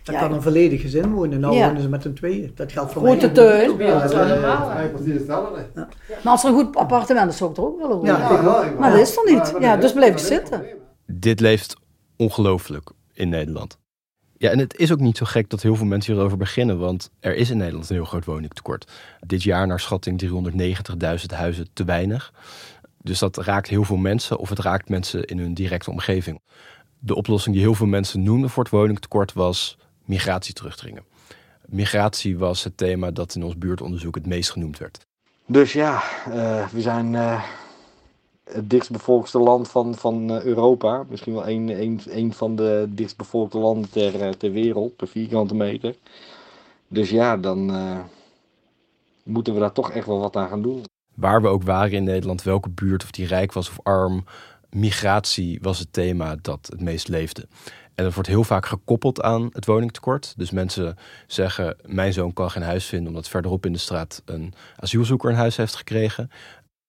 daar 0.03 0.21
kan 0.21 0.33
een 0.33 0.43
volledig 0.43 0.81
gezin 0.81 1.13
wonen. 1.13 1.41
Nou 1.41 1.55
Ja. 1.55 1.67
wonen 1.67 1.83
ze 1.83 1.89
met 1.89 2.05
een 2.05 2.15
tweeën. 2.15 2.53
Dat 2.55 2.73
geldt 2.73 2.93
voor 2.93 3.03
Grote 3.03 3.27
mij. 3.27 3.35
tuin. 3.35 3.77
Ja, 3.79 3.85
Ja, 3.87 4.27
ja, 4.27 4.35
ja. 4.35 5.89
Maar 6.23 6.33
als 6.33 6.43
er 6.45 6.49
een 6.51 6.55
goed 6.57 6.77
appartement 6.77 7.31
is, 7.31 7.37
zou 7.37 7.51
ik 7.51 7.57
er 7.57 7.63
ook 7.65 7.81
willen 7.81 7.97
wonen. 7.97 8.17
Ja, 8.19 8.31
ik 8.31 8.41
wel, 8.41 8.63
ik 8.65 8.71
wel. 8.71 8.81
Maar 8.81 8.91
dat 8.91 9.01
is 9.01 9.17
er 9.17 9.33
niet. 9.33 9.55
Ja, 9.61 9.77
dus 9.77 9.93
blijf 9.93 10.13
ik 10.13 10.19
zitten. 10.19 10.65
Dit 11.07 11.41
leeft 11.41 11.77
ongelooflijk 12.17 12.91
in 13.13 13.29
Nederland. 13.29 13.79
Ja, 14.37 14.51
en 14.51 14.59
het 14.59 14.77
is 14.77 14.93
ook 14.93 15.01
niet 15.01 15.17
zo 15.17 15.27
gek 15.27 15.51
dat 15.51 15.63
heel 15.63 15.75
veel 15.77 15.87
mensen 15.87 16.13
hierover 16.13 16.37
beginnen, 16.39 16.79
want 16.79 17.11
er 17.21 17.35
is 17.35 17.51
in 17.51 17.57
Nederland 17.57 17.89
een 17.91 17.97
heel 17.97 18.05
groot 18.05 18.25
woningtekort. 18.25 18.91
Dit 19.27 19.43
jaar 19.43 19.67
naar 19.67 19.81
schatting 19.81 20.23
390.000 20.25 21.37
huizen 21.37 21.69
te 21.73 21.85
weinig. 21.85 22.33
Dus 23.03 23.19
dat 23.19 23.37
raakt 23.37 23.69
heel 23.69 23.85
veel 23.85 23.97
mensen 23.97 24.39
of 24.39 24.49
het 24.49 24.59
raakt 24.59 24.89
mensen 24.89 25.25
in 25.25 25.39
hun 25.39 25.55
directe 25.55 25.91
omgeving. 25.91 26.41
De 26.99 27.15
oplossing 27.15 27.55
die 27.55 27.65
heel 27.65 27.75
veel 27.75 27.87
mensen 27.87 28.23
noemden 28.23 28.51
voor 28.51 28.63
het 28.63 28.73
woningtekort 28.73 29.33
was 29.33 29.79
migratie 30.05 30.55
terugdringen. 30.55 31.05
Migratie 31.67 32.39
was 32.39 32.65
het 32.65 32.77
thema 32.77 33.11
dat 33.11 33.35
in 33.35 33.45
ons 33.45 33.59
buurtonderzoek 33.59 34.15
het 34.15 34.27
meest 34.27 34.51
genoemd 34.51 34.79
werd. 34.79 35.07
Dus 35.47 35.73
ja, 35.73 36.03
eh, 36.27 36.69
we 36.69 36.81
zijn 36.81 37.15
eh, 37.15 37.45
het 38.45 38.71
dichtstbevolkte 38.71 39.39
land 39.39 39.69
van, 39.69 39.95
van 39.95 40.31
eh, 40.31 40.45
Europa. 40.45 41.05
Misschien 41.09 41.35
wel 41.35 41.49
een, 41.49 41.69
een, 41.69 42.01
een 42.07 42.33
van 42.33 42.57
de 42.57 42.87
dichtstbevolkte 42.89 43.59
landen 43.59 43.91
ter, 43.91 44.37
ter 44.37 44.53
wereld, 44.53 44.97
per 44.97 45.09
vierkante 45.09 45.55
meter. 45.55 45.95
Dus 46.89 47.11
ja, 47.11 47.37
dan 47.37 47.73
moeten 49.23 49.55
we 49.55 49.61
daar 49.61 49.73
toch 49.73 49.91
echt 49.91 50.07
wel 50.07 50.21
wat 50.21 50.37
aan 50.37 50.49
gaan 50.49 50.63
doen. 50.63 50.85
Waar 51.21 51.43
we 51.43 51.49
ook 51.49 51.63
waren 51.63 51.93
in 51.93 52.05
Nederland, 52.05 52.43
welke 52.43 52.69
buurt, 52.69 53.03
of 53.03 53.11
die 53.11 53.27
rijk 53.27 53.53
was 53.53 53.69
of 53.69 53.79
arm, 53.83 54.25
migratie 54.71 55.59
was 55.63 55.79
het 55.79 55.93
thema 55.93 56.37
dat 56.43 56.69
het 56.71 56.81
meest 56.81 57.09
leefde. 57.09 57.47
En 57.95 58.05
dat 58.05 58.15
wordt 58.15 58.29
heel 58.29 58.45
vaak 58.45 58.67
gekoppeld 58.67 59.23
aan 59.23 59.49
het 59.53 59.67
woningtekort. 59.67 60.35
Dus 60.37 60.51
mensen 60.51 60.97
zeggen: 61.27 61.77
Mijn 61.85 62.13
zoon 62.13 62.33
kan 62.33 62.51
geen 62.51 62.63
huis 62.63 62.85
vinden 62.85 63.09
omdat 63.09 63.29
verderop 63.29 63.67
in 63.67 63.73
de 63.73 63.79
straat 63.79 64.23
een 64.25 64.55
asielzoeker 64.77 65.31
een 65.31 65.37
huis 65.37 65.57
heeft 65.57 65.75
gekregen. 65.75 66.31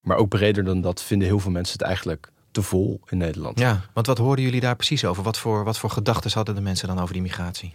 Maar 0.00 0.16
ook 0.16 0.28
breder 0.28 0.64
dan 0.64 0.80
dat 0.80 1.02
vinden 1.02 1.28
heel 1.28 1.38
veel 1.38 1.50
mensen 1.50 1.78
het 1.78 1.86
eigenlijk 1.86 2.30
te 2.50 2.62
vol 2.62 3.00
in 3.08 3.18
Nederland. 3.18 3.58
Ja, 3.58 3.80
want 3.92 4.06
wat 4.06 4.18
hoorden 4.18 4.44
jullie 4.44 4.60
daar 4.60 4.76
precies 4.76 5.04
over? 5.04 5.22
Wat 5.22 5.38
voor, 5.38 5.64
wat 5.64 5.78
voor 5.78 5.90
gedachten 5.90 6.30
hadden 6.32 6.54
de 6.54 6.60
mensen 6.60 6.88
dan 6.88 7.00
over 7.00 7.12
die 7.12 7.22
migratie? 7.22 7.74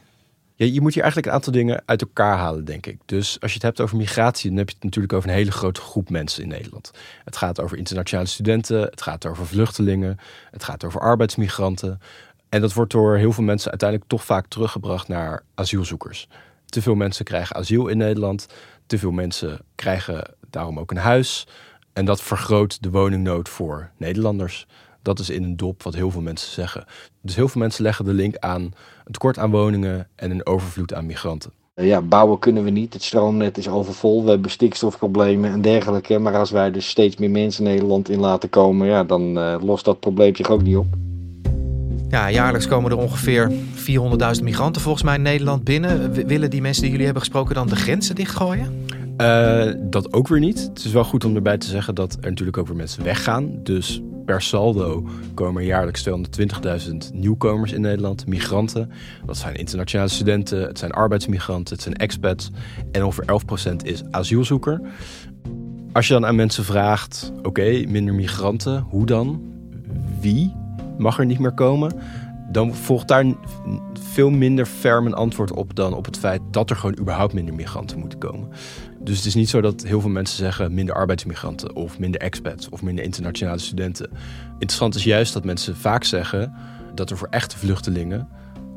Ja, 0.59 0.65
je 0.65 0.81
moet 0.81 0.93
hier 0.93 1.03
eigenlijk 1.03 1.31
een 1.31 1.37
aantal 1.37 1.53
dingen 1.53 1.83
uit 1.85 2.01
elkaar 2.01 2.37
halen, 2.37 2.65
denk 2.65 2.85
ik. 2.85 2.99
Dus 3.05 3.39
als 3.39 3.49
je 3.51 3.57
het 3.57 3.65
hebt 3.65 3.81
over 3.81 3.97
migratie, 3.97 4.49
dan 4.49 4.57
heb 4.57 4.69
je 4.69 4.75
het 4.75 4.83
natuurlijk 4.83 5.13
over 5.13 5.29
een 5.29 5.35
hele 5.35 5.51
grote 5.51 5.81
groep 5.81 6.09
mensen 6.09 6.43
in 6.43 6.49
Nederland. 6.49 6.91
Het 7.23 7.37
gaat 7.37 7.61
over 7.61 7.77
internationale 7.77 8.27
studenten, 8.27 8.81
het 8.81 9.01
gaat 9.01 9.25
over 9.25 9.45
vluchtelingen, 9.45 10.17
het 10.51 10.63
gaat 10.63 10.83
over 10.83 10.99
arbeidsmigranten. 10.99 11.99
En 12.49 12.61
dat 12.61 12.73
wordt 12.73 12.91
door 12.91 13.17
heel 13.17 13.31
veel 13.31 13.43
mensen 13.43 13.69
uiteindelijk 13.69 14.09
toch 14.09 14.25
vaak 14.25 14.47
teruggebracht 14.47 15.07
naar 15.07 15.43
asielzoekers. 15.55 16.27
Te 16.65 16.81
veel 16.81 16.95
mensen 16.95 17.25
krijgen 17.25 17.55
asiel 17.55 17.87
in 17.87 17.97
Nederland, 17.97 18.47
te 18.85 18.97
veel 18.97 19.11
mensen 19.11 19.59
krijgen 19.75 20.33
daarom 20.49 20.79
ook 20.79 20.91
een 20.91 20.97
huis. 20.97 21.47
En 21.93 22.05
dat 22.05 22.21
vergroot 22.21 22.83
de 22.83 22.89
woningnood 22.89 23.49
voor 23.49 23.89
Nederlanders. 23.97 24.67
Dat 25.07 25.19
is 25.19 25.29
in 25.29 25.43
een 25.43 25.57
dop 25.57 25.83
wat 25.83 25.93
heel 25.95 26.11
veel 26.11 26.21
mensen 26.21 26.51
zeggen. 26.51 26.85
Dus 27.21 27.35
heel 27.35 27.47
veel 27.47 27.61
mensen 27.61 27.83
leggen 27.83 28.05
de 28.05 28.13
link 28.13 28.37
aan 28.37 28.61
een 28.61 29.11
tekort 29.11 29.37
aan 29.39 29.51
woningen 29.51 30.07
en 30.15 30.31
een 30.31 30.45
overvloed 30.45 30.93
aan 30.93 31.05
migranten. 31.05 31.51
Eh, 31.73 31.87
Ja, 31.87 32.01
bouwen 32.01 32.39
kunnen 32.39 32.63
we 32.63 32.69
niet. 32.69 32.93
Het 32.93 33.03
stroomnet 33.03 33.57
is 33.57 33.67
overvol. 33.69 34.23
We 34.23 34.29
hebben 34.29 34.51
stikstofproblemen 34.51 35.51
en 35.51 35.61
dergelijke. 35.61 36.19
Maar 36.19 36.35
als 36.35 36.51
wij 36.51 36.71
dus 36.71 36.87
steeds 36.87 37.15
meer 37.17 37.29
mensen 37.31 37.63
Nederland 37.63 38.09
in 38.09 38.19
laten 38.19 38.49
komen, 38.49 38.87
ja, 38.87 39.03
dan 39.03 39.37
eh, 39.37 39.55
lost 39.61 39.85
dat 39.85 39.99
probleem 39.99 40.35
zich 40.35 40.49
ook 40.49 40.61
niet 40.61 40.77
op. 40.77 40.87
Ja, 42.09 42.31
jaarlijks 42.31 42.67
komen 42.67 42.91
er 42.91 42.97
ongeveer 42.97 43.51
400.000 44.37 44.43
migranten 44.43 44.81
volgens 44.81 45.03
mij 45.03 45.15
in 45.15 45.21
Nederland 45.21 45.63
binnen. 45.63 46.13
W- 46.13 46.27
willen 46.27 46.49
die 46.49 46.61
mensen 46.61 46.81
die 46.81 46.91
jullie 46.91 47.05
hebben 47.05 47.23
gesproken 47.23 47.55
dan 47.55 47.67
de 47.67 47.75
grenzen 47.75 48.15
dichtgooien? 48.15 48.85
Eh, 49.17 49.73
dat 49.79 50.13
ook 50.13 50.27
weer 50.27 50.39
niet. 50.39 50.59
Het 50.59 50.85
is 50.85 50.91
wel 50.91 51.03
goed 51.03 51.25
om 51.25 51.35
erbij 51.35 51.57
te 51.57 51.67
zeggen 51.67 51.95
dat 51.95 52.17
er 52.21 52.29
natuurlijk 52.29 52.57
ook 52.57 52.67
weer 52.67 52.75
mensen 52.75 53.03
weggaan. 53.03 53.63
Dus 53.63 54.01
per 54.25 54.41
saldo 54.41 55.07
komen 55.33 55.65
jaarlijks 55.65 56.09
220.000 56.09 57.13
nieuwkomers 57.13 57.71
in 57.71 57.81
Nederland, 57.81 58.27
migranten. 58.27 58.91
Dat 59.25 59.37
zijn 59.37 59.55
internationale 59.55 60.09
studenten, 60.09 60.61
het 60.61 60.79
zijn 60.79 60.91
arbeidsmigranten, 60.91 61.73
het 61.73 61.83
zijn 61.83 61.95
expats. 61.95 62.49
En 62.91 63.03
ongeveer 63.03 63.25
11% 63.25 63.83
is 63.83 64.03
asielzoeker. 64.11 64.81
Als 65.91 66.07
je 66.07 66.13
dan 66.13 66.25
aan 66.25 66.35
mensen 66.35 66.63
vraagt, 66.63 67.31
oké, 67.43 67.83
minder 67.87 68.13
migranten, 68.13 68.85
hoe 68.89 69.05
dan? 69.05 69.41
Wie 70.19 70.53
mag 70.97 71.19
er 71.19 71.25
niet 71.25 71.39
meer 71.39 71.53
komen? 71.53 71.91
Dan 72.51 72.75
volgt 72.75 73.07
daar 73.07 73.25
veel 73.93 74.29
minder 74.29 74.65
ferm 74.65 75.05
een 75.05 75.13
antwoord 75.13 75.51
op 75.51 75.75
dan 75.75 75.93
op 75.93 76.05
het 76.05 76.17
feit 76.17 76.41
dat 76.51 76.69
er 76.69 76.75
gewoon 76.75 76.97
überhaupt 76.99 77.33
minder 77.33 77.53
migranten 77.53 77.99
moeten 77.99 78.19
komen. 78.19 78.49
Dus 78.99 79.17
het 79.17 79.25
is 79.25 79.35
niet 79.35 79.49
zo 79.49 79.61
dat 79.61 79.83
heel 79.83 80.01
veel 80.01 80.09
mensen 80.09 80.37
zeggen 80.37 80.73
minder 80.73 80.95
arbeidsmigranten 80.95 81.75
of 81.75 81.99
minder 81.99 82.21
expats 82.21 82.69
of 82.69 82.81
minder 82.81 83.03
internationale 83.03 83.59
studenten. 83.59 84.09
Interessant 84.51 84.95
is 84.95 85.03
juist 85.03 85.33
dat 85.33 85.45
mensen 85.45 85.75
vaak 85.75 86.03
zeggen 86.03 86.53
dat 86.95 87.09
er 87.09 87.17
voor 87.17 87.27
echte 87.29 87.57
vluchtelingen, 87.57 88.27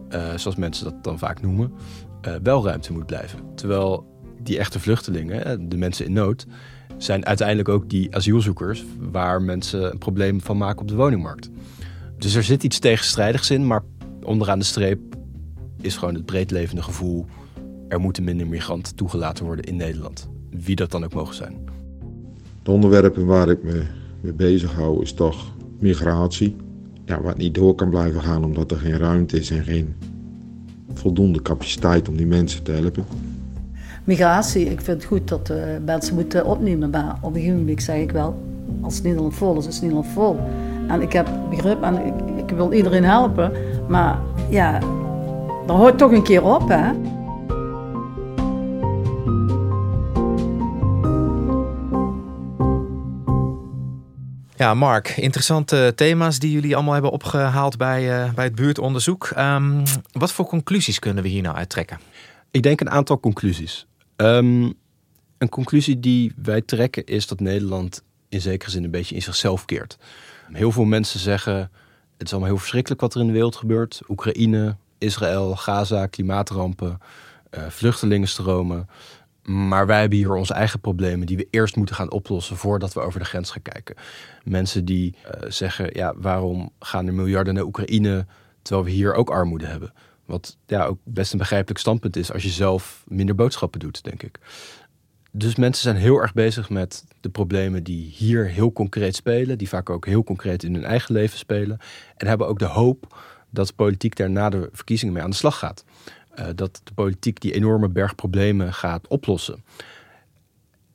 eh, 0.09 0.35
zoals 0.37 0.57
mensen 0.57 0.85
dat 0.85 1.05
dan 1.05 1.19
vaak 1.19 1.43
noemen, 1.43 1.73
eh, 2.21 2.35
wel 2.43 2.65
ruimte 2.65 2.93
moet 2.93 3.07
blijven. 3.07 3.39
Terwijl 3.55 4.07
die 4.43 4.59
echte 4.59 4.81
vluchtelingen, 4.81 5.45
eh, 5.45 5.57
de 5.61 5.77
mensen 5.77 6.07
in 6.07 6.13
nood, 6.13 6.47
zijn 6.99 7.27
uiteindelijk 7.27 7.69
ook 7.69 7.91
die 7.91 8.15
asielzoekers 8.15 8.85
waar 8.99 9.43
mensen 9.43 9.91
een 9.91 9.99
probleem 9.99 10.41
van 10.41 10.57
maken 10.57 10.81
op 10.81 10.89
de 10.89 10.95
woningmarkt. 10.95 11.51
Dus 12.21 12.35
er 12.35 12.43
zit 12.43 12.63
iets 12.63 12.79
tegenstrijdigs 12.79 13.51
in, 13.51 13.67
maar 13.67 13.83
onderaan 14.23 14.59
de 14.59 14.65
streep 14.65 15.01
is 15.81 15.97
gewoon 15.97 16.15
het 16.15 16.25
breedlevende 16.25 16.83
gevoel... 16.83 17.27
er 17.89 18.01
moeten 18.01 18.25
minder 18.25 18.47
migranten 18.47 18.95
toegelaten 18.95 19.45
worden 19.45 19.65
in 19.65 19.77
Nederland. 19.77 20.29
Wie 20.51 20.77
dat 20.77 20.91
dan 20.91 21.05
ook 21.05 21.15
mogen 21.15 21.35
zijn. 21.35 21.57
De 22.63 22.71
onderwerpen 22.71 23.27
waar 23.27 23.49
ik 23.49 23.63
me 23.63 23.83
mee 24.21 24.33
bezig 24.33 24.73
hou 24.73 25.03
is 25.03 25.13
toch 25.13 25.53
migratie. 25.79 26.57
Ja, 27.05 27.21
wat 27.23 27.37
niet 27.37 27.55
door 27.55 27.75
kan 27.75 27.91
blijven 27.91 28.23
gaan 28.23 28.45
omdat 28.45 28.71
er 28.71 28.79
geen 28.79 28.99
ruimte 28.99 29.39
is 29.39 29.51
en 29.51 29.65
geen 29.65 29.95
voldoende 30.95 31.43
capaciteit 31.43 32.09
om 32.09 32.17
die 32.17 32.27
mensen 32.27 32.63
te 32.63 32.73
helpen. 32.73 33.05
Migratie, 34.05 34.65
ik 34.65 34.81
vind 34.81 34.97
het 34.97 35.05
goed 35.05 35.29
dat 35.29 35.51
eh, 35.51 35.65
mensen 35.85 36.15
moeten 36.15 36.47
opnemen. 36.47 36.91
Maar 36.91 37.19
op 37.21 37.35
een 37.35 37.41
gegeven 37.41 37.59
moment 37.59 37.83
zeg 37.83 37.97
ik 37.97 38.13
wel, 38.13 38.43
als 38.81 39.03
Nederland 39.03 39.35
vol 39.35 39.59
is, 39.59 39.67
is 39.67 39.81
Nederland 39.81 40.07
vol. 40.07 40.39
En 40.91 41.03
ik 41.03 41.13
heb 41.13 41.29
begrip 41.51 41.83
en 41.83 42.07
ik, 42.07 42.47
ik 42.49 42.57
wil 42.57 42.73
iedereen 42.73 43.05
helpen. 43.05 43.53
Maar 43.89 44.19
ja, 44.49 44.79
dat 45.67 45.77
hoort 45.77 45.99
toch 45.99 46.13
een 46.13 46.23
keer 46.23 46.45
op, 46.45 46.69
hè. 46.69 46.91
Ja, 54.57 54.75
Mark, 54.75 55.09
interessante 55.09 55.93
thema's 55.97 56.39
die 56.39 56.53
jullie 56.53 56.75
allemaal 56.75 56.93
hebben 56.93 57.11
opgehaald 57.11 57.77
bij, 57.77 58.23
eh, 58.23 58.33
bij 58.33 58.45
het 58.45 58.55
buurtonderzoek. 58.55 59.31
Ehm, 59.35 59.85
wat 60.13 60.33
voor 60.33 60.47
conclusies 60.47 60.99
kunnen 60.99 61.23
we 61.23 61.29
hier 61.29 61.43
nou 61.43 61.57
uittrekken? 61.57 61.99
Ik 62.51 62.63
denk 62.63 62.81
een 62.81 62.91
aantal 62.91 63.21
conclusies. 63.21 63.87
Ehm, 64.17 64.71
een 65.39 65.49
conclusie 65.49 66.01
die 66.01 66.33
wij 66.43 66.61
trekken 66.61 67.05
is 67.05 67.27
dat 67.27 67.41
Nederland 67.41 68.03
in 68.29 68.41
zekere 68.41 68.71
zin 68.71 68.85
een 68.85 68.91
beetje 68.91 69.15
in 69.15 69.23
zichzelf 69.23 69.65
keert. 69.65 69.99
Heel 70.53 70.73
veel 70.73 70.85
mensen 70.85 71.21
zeggen: 71.21 71.55
het 72.17 72.27
is 72.27 72.31
allemaal 72.31 72.51
heel 72.51 72.59
verschrikkelijk 72.59 73.01
wat 73.01 73.15
er 73.15 73.21
in 73.21 73.27
de 73.27 73.33
wereld 73.33 73.57
gebeurt. 73.57 74.01
Oekraïne, 74.09 74.77
Israël, 74.99 75.57
Gaza, 75.57 76.07
klimaatrampen, 76.07 76.99
eh, 77.51 77.67
vluchtelingenstromen. 77.69 78.89
Maar 79.43 79.87
wij 79.87 80.01
hebben 80.01 80.19
hier 80.19 80.35
onze 80.35 80.55
eigen 80.55 80.81
problemen 80.81 81.27
die 81.27 81.37
we 81.37 81.49
eerst 81.51 81.77
moeten 81.77 81.95
gaan 81.95 82.11
oplossen 82.11 82.57
voordat 82.57 82.93
we 82.93 83.01
over 83.01 83.21
de 83.21 83.27
grens 83.27 83.51
gaan 83.51 83.63
kijken. 83.63 83.95
Mensen 84.45 84.85
die 84.85 85.15
eh, 85.25 85.51
zeggen: 85.51 85.91
ja, 85.93 86.15
waarom 86.17 86.73
gaan 86.79 87.07
er 87.07 87.15
miljarden 87.15 87.55
naar 87.55 87.65
Oekraïne 87.65 88.27
terwijl 88.63 88.87
we 88.87 88.93
hier 88.93 89.15
ook 89.15 89.31
armoede 89.31 89.67
hebben? 89.67 89.93
Wat 90.25 90.57
ja, 90.67 90.85
ook 90.85 90.99
best 91.05 91.33
een 91.33 91.39
begrijpelijk 91.39 91.81
standpunt 91.81 92.17
is 92.17 92.33
als 92.33 92.43
je 92.43 92.49
zelf 92.49 93.05
minder 93.09 93.35
boodschappen 93.35 93.81
doet, 93.81 94.05
denk 94.05 94.23
ik. 94.23 94.39
Dus 95.31 95.57
mensen 95.57 95.83
zijn 95.83 95.97
heel 95.97 96.21
erg 96.21 96.33
bezig 96.33 96.71
met 96.71 97.05
de 97.21 97.29
problemen 97.29 97.85
die 97.85 98.11
hier 98.17 98.47
heel 98.47 98.73
concreet 98.73 99.17
spelen, 99.17 99.59
die 99.59 99.69
vaak 99.69 99.91
ook 99.91 100.07
heel 100.07 100.25
concreet 100.25 100.63
in 100.63 100.75
hun 100.75 100.85
eigen 100.85 101.15
leven 101.15 101.39
spelen. 101.39 101.79
En 102.17 102.27
hebben 102.27 102.47
ook 102.47 102.59
de 102.59 102.65
hoop 102.65 103.17
dat 103.51 103.67
de 103.67 103.73
politiek 103.73 104.17
daar 104.17 104.31
na 104.31 104.51
de 104.51 104.69
verkiezingen 104.73 105.15
mee 105.15 105.23
aan 105.23 105.31
de 105.31 105.37
slag 105.37 105.59
gaat. 105.59 105.85
Eh, 106.35 106.47
dat 106.55 106.81
de 106.85 106.93
politiek 106.95 107.41
die 107.41 107.53
enorme 107.53 107.89
berg 107.89 108.15
problemen 108.15 108.75
gaat 108.75 109.09
oplossen. 109.09 109.65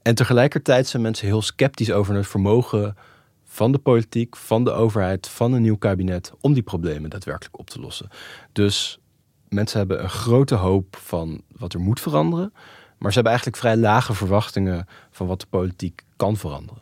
En 0.01 0.15
tegelijkertijd 0.15 0.87
zijn 0.87 1.01
mensen 1.01 1.27
heel 1.27 1.41
sceptisch 1.41 1.91
over 1.91 2.15
het 2.15 2.27
vermogen 2.27 2.95
van 3.43 3.71
de 3.71 3.77
politiek, 3.77 4.35
van 4.35 4.63
de 4.63 4.71
overheid, 4.71 5.27
van 5.27 5.53
een 5.53 5.61
nieuw 5.61 5.77
kabinet 5.77 6.31
om 6.41 6.53
die 6.53 6.63
problemen 6.63 7.09
daadwerkelijk 7.09 7.59
op 7.59 7.69
te 7.69 7.79
lossen. 7.79 8.09
Dus 8.51 8.99
mensen 9.49 9.77
hebben 9.77 10.03
een 10.03 10.09
grote 10.09 10.55
hoop 10.55 10.95
van 10.95 11.41
wat 11.57 11.73
er 11.73 11.79
moet 11.79 11.99
veranderen, 11.99 12.53
maar 13.05 13.13
ze 13.13 13.19
hebben 13.19 13.39
eigenlijk 13.39 13.63
vrij 13.63 13.91
lage 13.91 14.13
verwachtingen 14.13 14.87
van 15.11 15.27
wat 15.27 15.39
de 15.39 15.45
politiek 15.49 16.01
kan 16.15 16.37
veranderen. 16.37 16.81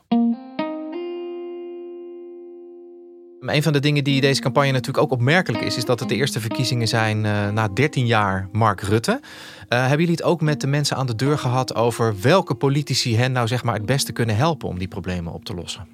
Een 3.40 3.64
van 3.64 3.74
de 3.74 3.80
dingen 3.80 4.04
die 4.04 4.22
deze 4.22 4.42
campagne 4.42 4.72
natuurlijk 4.72 5.04
ook 5.04 5.12
opmerkelijk 5.12 5.64
is, 5.64 5.78
is 5.78 5.86
dat 5.86 6.00
het 6.00 6.10
de 6.10 6.16
eerste 6.16 6.40
verkiezingen 6.40 6.88
zijn 6.88 7.26
uh, 7.26 7.50
na 7.50 7.68
13 7.68 8.06
jaar 8.06 8.50
Mark 8.52 8.82
Rutte. 8.82 9.12
Uh, 9.22 9.80
hebben 9.80 10.00
jullie 10.00 10.16
het 10.16 10.24
ook 10.24 10.42
met 10.42 10.62
de 10.62 10.68
mensen 10.68 10.98
aan 10.98 11.06
de 11.06 11.16
deur 11.16 11.38
gehad 11.38 11.76
over 11.76 12.16
welke 12.22 12.56
politici 12.56 13.18
hen 13.18 13.32
nou 13.32 13.48
zeg 13.48 13.64
maar 13.64 13.76
het 13.76 13.86
beste 13.86 14.12
kunnen 14.12 14.36
helpen 14.36 14.70
om 14.70 14.78
die 14.78 14.88
problemen 14.88 15.34
op 15.34 15.46
te 15.46 15.54
lossen? 15.54 15.88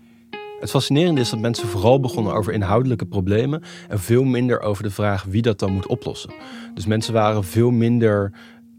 Het 0.59 0.69
fascinerende 0.69 1.21
is 1.21 1.29
dat 1.29 1.39
mensen 1.39 1.67
vooral 1.67 2.00
begonnen 2.00 2.33
over 2.33 2.53
inhoudelijke 2.53 3.05
problemen 3.05 3.63
en 3.88 4.00
veel 4.00 4.24
minder 4.24 4.62
over 4.62 4.83
de 4.83 4.91
vraag 4.91 5.24
wie 5.24 5.41
dat 5.41 5.59
dan 5.59 5.71
moet 5.71 5.88
oplossen. 5.88 6.33
Dus 6.74 6.86
mensen 6.86 7.13
waren 7.13 7.43
veel 7.43 7.71
minder 7.71 8.31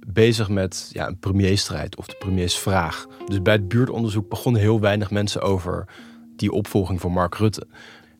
bezig 0.07 0.49
met 0.49 0.91
ja, 0.93 1.07
een 1.07 1.19
premierstrijd 1.19 1.97
of 1.97 2.07
de 2.07 2.17
premiersvraag. 2.19 3.07
Dus 3.27 3.43
bij 3.43 3.53
het 3.53 3.69
buurtonderzoek 3.69 4.29
begonnen 4.29 4.61
heel 4.61 4.81
weinig 4.81 5.11
mensen 5.11 5.43
over 5.43 5.85
die 6.37 6.53
opvolging 6.53 7.01
van 7.01 7.13
Mark 7.13 7.35
Rutte. 7.35 7.67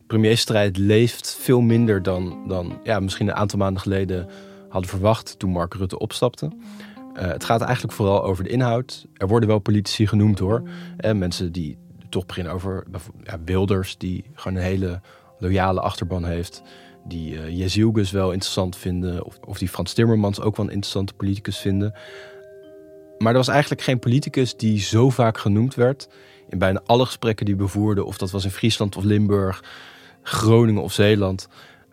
Premierstrijd 0.07 0.77
leeft 0.77 1.35
veel 1.39 1.61
minder 1.61 2.03
dan, 2.03 2.47
dan 2.47 2.79
ja, 2.83 2.99
misschien 2.99 3.27
een 3.27 3.35
aantal 3.35 3.59
maanden 3.59 3.81
geleden 3.81 4.27
hadden 4.69 4.89
verwacht 4.89 5.39
toen 5.39 5.51
Mark 5.51 5.73
Rutte 5.73 5.99
opstapte. 5.99 6.51
Uh, 7.13 7.21
het 7.21 7.43
gaat 7.43 7.61
eigenlijk 7.61 7.93
vooral 7.93 8.23
over 8.23 8.43
de 8.43 8.49
inhoud. 8.49 9.07
Er 9.13 9.27
worden 9.27 9.49
wel 9.49 9.59
politici 9.59 10.07
genoemd 10.07 10.39
hoor. 10.39 10.63
En 10.97 11.17
mensen 11.17 11.51
die 11.51 11.77
toch 12.09 12.25
beginnen 12.25 12.53
over 12.53 12.83
ja, 13.23 13.39
Wilders, 13.45 13.97
die 13.97 14.23
gewoon 14.33 14.57
een 14.57 14.63
hele 14.63 15.01
loyale 15.39 15.81
achterban 15.81 16.25
heeft. 16.25 16.61
Die 17.05 17.33
uh, 17.55 18.11
wel 18.11 18.31
interessant 18.31 18.75
vinden. 18.75 19.25
Of, 19.25 19.39
of 19.45 19.57
die 19.57 19.69
Frans 19.69 19.93
Timmermans 19.93 20.41
ook 20.41 20.55
wel 20.57 20.65
een 20.65 20.71
interessante 20.71 21.13
politicus 21.13 21.57
vinden. 21.57 21.93
Maar 23.17 23.31
er 23.31 23.37
was 23.37 23.47
eigenlijk 23.47 23.81
geen 23.81 23.99
politicus 23.99 24.57
die 24.57 24.79
zo 24.79 25.09
vaak 25.09 25.37
genoemd 25.37 25.75
werd. 25.75 26.09
In 26.49 26.57
bijna 26.57 26.81
alle 26.85 27.05
gesprekken 27.05 27.45
die 27.45 27.55
we 27.55 27.67
voerden. 27.67 28.05
Of 28.05 28.17
dat 28.17 28.31
was 28.31 28.43
in 28.43 28.51
Friesland 28.51 28.95
of 28.95 29.03
Limburg, 29.03 29.63
Groningen 30.21 30.83
of 30.83 30.93
Zeeland. 30.93 31.47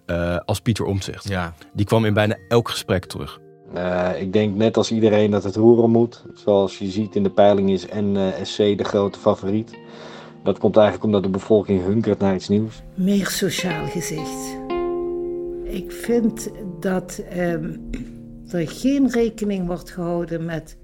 Uh, 0.07 0.37
als 0.45 0.61
Pieter 0.61 0.85
Omtzigt. 0.85 1.29
Ja. 1.29 1.55
Die 1.73 1.87
kwam 1.87 2.05
in 2.05 2.15
bijna 2.15 2.37
elk 2.49 2.69
gesprek 2.69 3.05
terug. 3.05 3.41
Uh, 3.75 4.21
ik 4.21 4.33
denk 4.33 4.57
net 4.57 4.77
als 4.77 4.91
iedereen 4.91 5.31
dat 5.31 5.45
het 5.45 5.57
roeren 5.57 5.91
moet. 5.91 6.25
Zoals 6.35 6.79
je 6.79 6.87
ziet 6.87 7.17
in 7.17 7.23
de 7.23 7.31
peiling 7.31 7.71
is 7.71 7.87
NSC 7.87 8.57
de 8.57 8.85
grote 8.85 9.19
favoriet. 9.19 9.79
Dat 10.45 10.59
komt 10.59 10.77
eigenlijk 10.77 11.05
omdat 11.05 11.23
de 11.23 11.29
bevolking 11.29 11.85
hunkert 11.85 12.19
naar 12.19 12.35
iets 12.35 12.49
nieuws. 12.49 12.83
Meer 12.95 13.27
sociaal 13.27 13.87
gezicht. 13.87 14.57
Ik 15.69 15.93
vind 15.93 16.49
dat 16.81 17.23
ehm, 17.31 17.77
er 18.49 18.69
geen 18.69 19.11
rekening 19.11 19.67
wordt 19.67 19.91
gehouden 19.91 20.45
met 20.45 20.77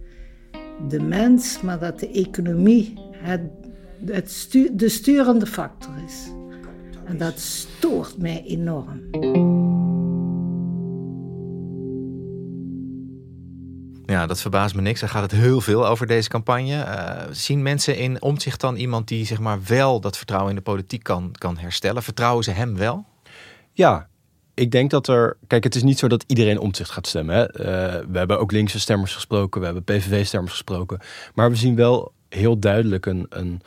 de 0.88 1.00
mens, 1.00 1.60
maar 1.60 1.78
dat 1.78 2.00
de 2.00 2.10
economie 2.10 2.94
het, 3.12 3.40
het 4.06 4.30
stu 4.30 4.70
de 4.72 4.88
sturende 4.88 5.46
factor 5.46 5.92
is. 6.06 6.30
En 7.04 7.18
dat 7.18 7.38
stoort 7.38 8.18
mij 8.18 8.42
enorm. 8.46 9.00
Ja, 14.06 14.26
dat 14.26 14.40
verbaast 14.40 14.74
me 14.74 14.80
niks. 14.80 15.02
Er 15.02 15.08
gaat 15.08 15.22
het 15.22 15.40
heel 15.40 15.60
veel 15.60 15.86
over 15.86 16.06
deze 16.06 16.28
campagne. 16.28 16.74
Uh, 16.74 17.22
zien 17.30 17.62
mensen 17.62 17.96
in 17.96 18.22
omzicht 18.22 18.60
dan 18.60 18.76
iemand 18.76 19.08
die 19.08 19.26
zeg 19.26 19.40
maar 19.40 19.58
wel 19.66 20.00
dat 20.00 20.16
vertrouwen 20.16 20.50
in 20.50 20.56
de 20.56 20.62
politiek 20.62 21.02
kan, 21.02 21.32
kan 21.38 21.58
herstellen? 21.58 22.02
Vertrouwen 22.02 22.44
ze 22.44 22.50
hem 22.50 22.76
wel? 22.76 23.04
Ja, 23.72 24.08
ik 24.54 24.70
denk 24.70 24.90
dat 24.90 25.08
er. 25.08 25.36
Kijk, 25.46 25.64
het 25.64 25.74
is 25.74 25.82
niet 25.82 25.98
zo 25.98 26.08
dat 26.08 26.24
iedereen 26.26 26.58
omzicht 26.58 26.90
gaat 26.90 27.06
stemmen. 27.06 27.36
Hè? 27.36 27.42
Uh, 27.42 28.04
we 28.08 28.18
hebben 28.18 28.38
ook 28.38 28.52
linkse 28.52 28.80
stemmers 28.80 29.14
gesproken, 29.14 29.60
we 29.60 29.66
hebben 29.66 29.84
PVV-stemmers 29.84 30.52
gesproken. 30.52 31.00
Maar 31.34 31.50
we 31.50 31.56
zien 31.56 31.76
wel 31.76 32.12
heel 32.28 32.58
duidelijk 32.58 33.06
een, 33.06 33.26
een 33.28 33.62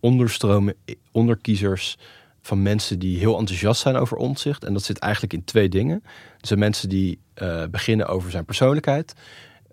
onderstroom 0.00 0.72
onder 1.12 1.36
kiezers 1.36 1.96
van 2.42 2.62
mensen 2.62 2.98
die 2.98 3.18
heel 3.18 3.38
enthousiast 3.38 3.80
zijn 3.80 3.96
over 3.96 4.16
omzicht. 4.16 4.64
En 4.64 4.72
dat 4.72 4.84
zit 4.84 4.98
eigenlijk 4.98 5.32
in 5.32 5.44
twee 5.44 5.68
dingen. 5.68 6.02
Zijn 6.40 6.58
mensen 6.58 6.88
die 6.88 7.18
uh, 7.42 7.62
beginnen 7.70 8.06
over 8.06 8.30
zijn 8.30 8.44
persoonlijkheid 8.44 9.14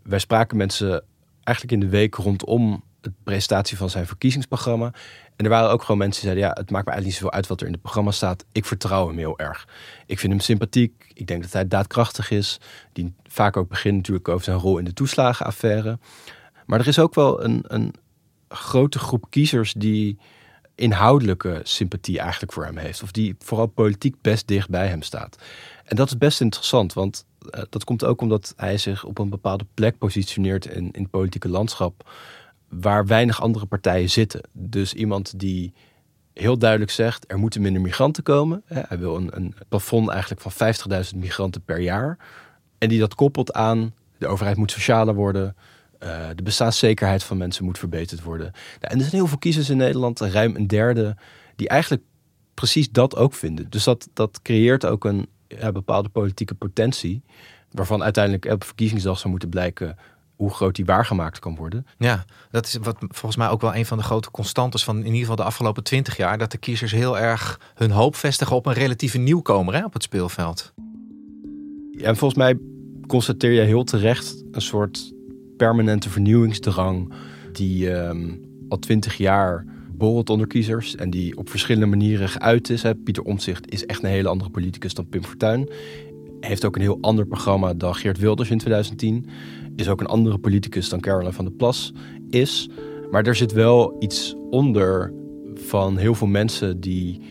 wij 0.03 0.19
spraken 0.19 0.57
mensen 0.57 1.03
eigenlijk 1.43 1.81
in 1.81 1.89
de 1.89 1.97
week 1.97 2.15
rondom 2.15 2.83
de 3.01 3.11
presentatie 3.23 3.77
van 3.77 3.89
zijn 3.89 4.07
verkiezingsprogramma. 4.07 4.93
En 5.35 5.45
er 5.45 5.49
waren 5.49 5.69
ook 5.69 5.81
gewoon 5.81 5.97
mensen 5.97 6.21
die 6.21 6.31
zeiden: 6.31 6.49
Ja, 6.49 6.61
het 6.61 6.71
maakt 6.71 6.85
me 6.85 6.91
eigenlijk 6.91 7.05
niet 7.05 7.13
zoveel 7.13 7.31
uit 7.31 7.47
wat 7.47 7.59
er 7.61 7.67
in 7.67 7.73
het 7.73 7.81
programma 7.81 8.11
staat. 8.11 8.45
Ik 8.51 8.65
vertrouw 8.65 9.07
hem 9.07 9.17
heel 9.17 9.39
erg. 9.39 9.67
Ik 10.05 10.19
vind 10.19 10.31
hem 10.31 10.41
sympathiek. 10.41 11.11
Ik 11.13 11.27
denk 11.27 11.41
dat 11.41 11.53
hij 11.53 11.67
daadkrachtig 11.67 12.31
is. 12.31 12.59
Die 12.93 13.13
vaak 13.23 13.57
ook 13.57 13.69
begint 13.69 13.95
natuurlijk 13.95 14.27
over 14.27 14.43
zijn 14.43 14.57
rol 14.57 14.77
in 14.77 14.85
de 14.85 14.93
toeslagenaffaire. 14.93 15.99
Maar 16.65 16.79
er 16.79 16.87
is 16.87 16.99
ook 16.99 17.15
wel 17.15 17.43
een, 17.43 17.63
een 17.67 17.93
grote 18.47 18.99
groep 18.99 19.25
kiezers 19.29 19.73
die 19.73 20.17
inhoudelijke 20.75 21.59
sympathie 21.63 22.19
eigenlijk 22.19 22.53
voor 22.53 22.65
hem 22.65 22.77
heeft. 22.77 23.03
Of 23.03 23.11
die 23.11 23.35
vooral 23.39 23.67
politiek 23.67 24.15
best 24.21 24.47
dicht 24.47 24.69
bij 24.69 24.87
hem 24.87 25.01
staat. 25.01 25.37
En 25.83 25.95
dat 25.95 26.07
is 26.07 26.17
best 26.17 26.41
interessant, 26.41 26.93
want 26.93 27.25
eh, 27.49 27.63
dat 27.69 27.83
komt 27.83 28.05
ook 28.05 28.21
omdat 28.21 28.53
hij 28.57 28.77
zich 28.77 29.03
op 29.03 29.17
een 29.19 29.29
bepaalde 29.29 29.65
plek 29.73 29.97
positioneert 29.97 30.65
in, 30.65 30.91
in 30.91 31.01
het 31.01 31.11
politieke 31.11 31.49
landschap 31.49 32.11
waar 32.81 33.05
weinig 33.05 33.41
andere 33.41 33.65
partijen 33.65 34.09
zitten. 34.09 34.41
Dus 34.51 34.93
iemand 34.93 35.39
die 35.39 35.73
heel 36.33 36.57
duidelijk 36.57 36.91
zegt, 36.91 37.31
er 37.31 37.37
moeten 37.37 37.61
minder 37.61 37.81
migranten 37.81 38.23
komen. 38.23 38.63
Hij 38.65 38.99
wil 38.99 39.15
een, 39.15 39.29
een 39.35 39.55
plafond 39.69 40.09
eigenlijk 40.09 40.41
van 40.41 40.73
50.000 41.13 41.17
migranten 41.19 41.63
per 41.63 41.79
jaar. 41.79 42.17
En 42.77 42.89
die 42.89 42.99
dat 42.99 43.15
koppelt 43.15 43.53
aan, 43.53 43.93
de 44.17 44.27
overheid 44.27 44.57
moet 44.57 44.71
socialer 44.71 45.15
worden... 45.15 45.55
Uh, 46.03 46.27
de 46.35 46.43
bestaanszekerheid 46.43 47.23
van 47.23 47.37
mensen 47.37 47.65
moet 47.65 47.77
verbeterd 47.77 48.23
worden. 48.23 48.51
Nou, 48.51 48.93
en 48.93 48.95
er 48.95 48.99
zijn 48.99 49.11
heel 49.11 49.27
veel 49.27 49.37
kiezers 49.37 49.69
in 49.69 49.77
Nederland, 49.77 50.19
ruim 50.19 50.55
een 50.55 50.67
derde, 50.67 51.15
die 51.55 51.67
eigenlijk 51.67 52.03
precies 52.53 52.91
dat 52.91 53.15
ook 53.15 53.33
vinden. 53.33 53.69
Dus 53.69 53.83
dat, 53.83 54.09
dat 54.13 54.41
creëert 54.41 54.85
ook 54.85 55.05
een, 55.05 55.27
bepaalde 55.73 56.09
politieke 56.09 56.53
potentie. 56.53 57.23
Waarvan 57.71 58.03
uiteindelijk 58.03 58.45
op 58.45 58.63
verkiezingsdag 58.63 59.17
zou 59.17 59.29
moeten 59.29 59.49
blijken 59.49 59.97
hoe 60.35 60.49
groot 60.49 60.75
die 60.75 60.85
waargemaakt 60.85 61.39
kan 61.39 61.55
worden. 61.55 61.85
Ja, 61.97 62.25
dat 62.51 62.65
is 62.65 62.77
wat 62.81 62.97
volgens 62.99 63.35
mij 63.35 63.49
ook 63.49 63.61
wel 63.61 63.75
een 63.75 63.85
van 63.85 63.97
de 63.97 64.03
grote 64.03 64.31
constantes 64.31 64.83
van 64.83 64.97
in 64.97 65.05
ieder 65.05 65.19
geval 65.19 65.35
de 65.35 65.43
afgelopen 65.43 65.83
twintig 65.83 66.17
jaar. 66.17 66.37
Dat 66.37 66.51
de 66.51 66.57
kiezers 66.57 66.91
heel 66.91 67.19
erg 67.19 67.59
hun 67.73 67.91
hoop 67.91 68.15
vestigen 68.15 68.55
op 68.55 68.65
een 68.65 68.73
relatieve 68.73 69.17
nieuwkomer 69.17 69.73
hè, 69.73 69.85
op 69.85 69.93
het 69.93 70.03
speelveld. 70.03 70.73
Ja, 71.91 72.07
en 72.07 72.17
volgens 72.17 72.39
mij 72.39 72.57
constateer 73.07 73.51
je 73.51 73.61
heel 73.61 73.83
terecht 73.83 74.43
een 74.51 74.61
soort 74.61 75.13
permanente 75.57 76.09
vernieuwingsdrang 76.09 77.13
die 77.51 77.91
um, 77.91 78.41
al 78.69 78.79
twintig 78.79 79.17
jaar 79.17 79.65
borrelt 79.91 80.29
onder 80.29 80.47
kiezers 80.47 80.95
en 80.95 81.09
die 81.09 81.37
op 81.37 81.49
verschillende 81.49 81.87
manieren 81.87 82.29
geuit 82.29 82.69
is. 82.69 82.83
Hè. 82.83 82.95
Pieter 82.95 83.23
Omtzigt 83.23 83.71
is 83.71 83.85
echt 83.85 84.03
een 84.03 84.09
hele 84.09 84.27
andere 84.27 84.49
politicus 84.49 84.93
dan 84.93 85.09
Pim 85.09 85.23
Fortuyn. 85.23 85.69
Heeft 86.43 86.65
ook 86.65 86.75
een 86.75 86.81
heel 86.81 86.97
ander 87.01 87.25
programma 87.25 87.73
dan 87.73 87.95
Geert 87.95 88.17
Wilders 88.17 88.49
in 88.49 88.57
2010. 88.57 89.25
Is 89.75 89.89
ook 89.89 89.99
een 89.99 90.07
andere 90.07 90.37
politicus 90.37 90.89
dan 90.89 90.99
Caroline 90.99 91.33
van 91.33 91.45
der 91.45 91.53
Plas 91.53 91.93
is. 92.29 92.69
Maar 93.11 93.25
er 93.25 93.35
zit 93.35 93.51
wel 93.51 93.95
iets 93.99 94.35
onder 94.49 95.13
van 95.55 95.97
heel 95.97 96.15
veel 96.15 96.27
mensen 96.27 96.79
die 96.79 97.21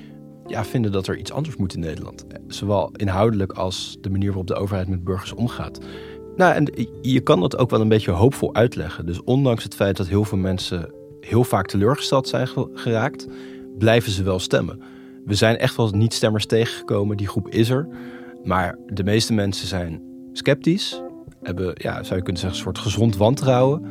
ja, 0.46 0.64
vinden 0.64 0.92
dat 0.92 1.07
er 1.07 1.18
iets 1.18 1.33
anders 1.33 1.57
moet 1.57 1.75
in 1.75 1.81
Nederland. 1.81 2.25
Zowel 2.46 2.90
inhoudelijk 2.92 3.53
als 3.53 3.96
de 4.01 4.11
manier 4.11 4.29
waarop 4.29 4.46
de 4.46 4.55
overheid 4.55 4.88
met 4.88 5.05
burgers 5.05 5.33
omgaat. 5.33 5.79
Nou, 6.37 6.55
en 6.55 6.88
je 7.01 7.20
kan 7.20 7.40
dat 7.40 7.57
ook 7.57 7.70
wel 7.70 7.81
een 7.81 7.88
beetje 7.88 8.11
hoopvol 8.11 8.55
uitleggen. 8.55 9.07
Dus 9.07 9.22
ondanks 9.22 9.62
het 9.62 9.75
feit 9.75 9.96
dat 9.96 10.09
heel 10.09 10.25
veel 10.25 10.38
mensen 10.38 10.92
heel 11.20 11.44
vaak 11.44 11.66
teleurgesteld 11.66 12.29
zijn 12.29 12.48
geraakt, 12.75 13.27
blijven 13.79 14.12
ze 14.12 14.22
wel 14.22 14.38
stemmen. 14.38 14.81
We 15.25 15.35
zijn 15.35 15.57
echt 15.57 15.77
wel 15.77 15.90
niet 15.90 16.14
stemmers 16.14 16.46
tegengekomen, 16.46 17.16
die 17.16 17.29
groep 17.29 17.48
is 17.48 17.70
er. 17.70 17.88
Maar 18.45 18.79
de 18.87 19.05
meeste 19.05 19.33
mensen 19.33 19.67
zijn 19.67 20.01
sceptisch, 20.33 21.03
hebben, 21.43 21.73
ja, 21.75 22.03
zou 22.03 22.17
je 22.17 22.23
kunnen 22.23 22.41
zeggen, 22.41 22.59
een 22.59 22.65
soort 22.65 22.79
gezond 22.79 23.17
wantrouwen, 23.17 23.83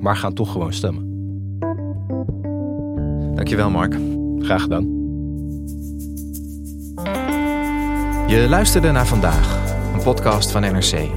maar 0.00 0.16
gaan 0.16 0.34
toch 0.34 0.52
gewoon 0.52 0.72
stemmen. 0.72 1.08
Dankjewel, 3.34 3.70
Mark. 3.70 3.96
Graag 4.38 4.62
gedaan. 4.62 4.98
Je 8.26 8.46
luisterde 8.48 8.90
naar 8.90 9.06
vandaag, 9.06 9.74
een 9.94 10.02
podcast 10.02 10.50
van 10.50 10.60
NRC. 10.60 11.08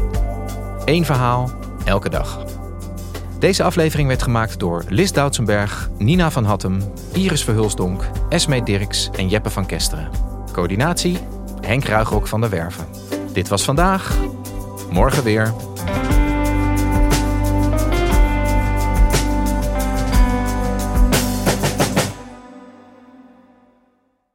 Eén 0.86 1.06
verhaal, 1.06 1.50
elke 1.86 2.10
dag. 2.10 2.46
Deze 3.40 3.64
aflevering 3.64 4.08
werd 4.08 4.22
gemaakt 4.22 4.60
door 4.60 4.84
Lis 4.90 5.12
Doutsenberg, 5.12 5.90
Nina 5.98 6.32
van 6.32 6.44
Hattem, 6.44 6.80
Iris 7.14 7.44
Verhulsdonk, 7.44 8.10
Esme 8.30 8.64
Dirks 8.64 9.10
en 9.16 9.28
Jeppe 9.28 9.50
van 9.50 9.66
Kesteren. 9.66 10.10
Coördinatie 10.52 11.18
Henk 11.65 11.86
Ruigrok 11.86 12.28
van 12.28 12.41
der 12.41 12.49
Werven. 12.49 12.86
Dit 13.34 13.47
was 13.47 13.63
vandaag. 13.63 14.17
Morgen 14.89 15.23
weer. 15.23 15.54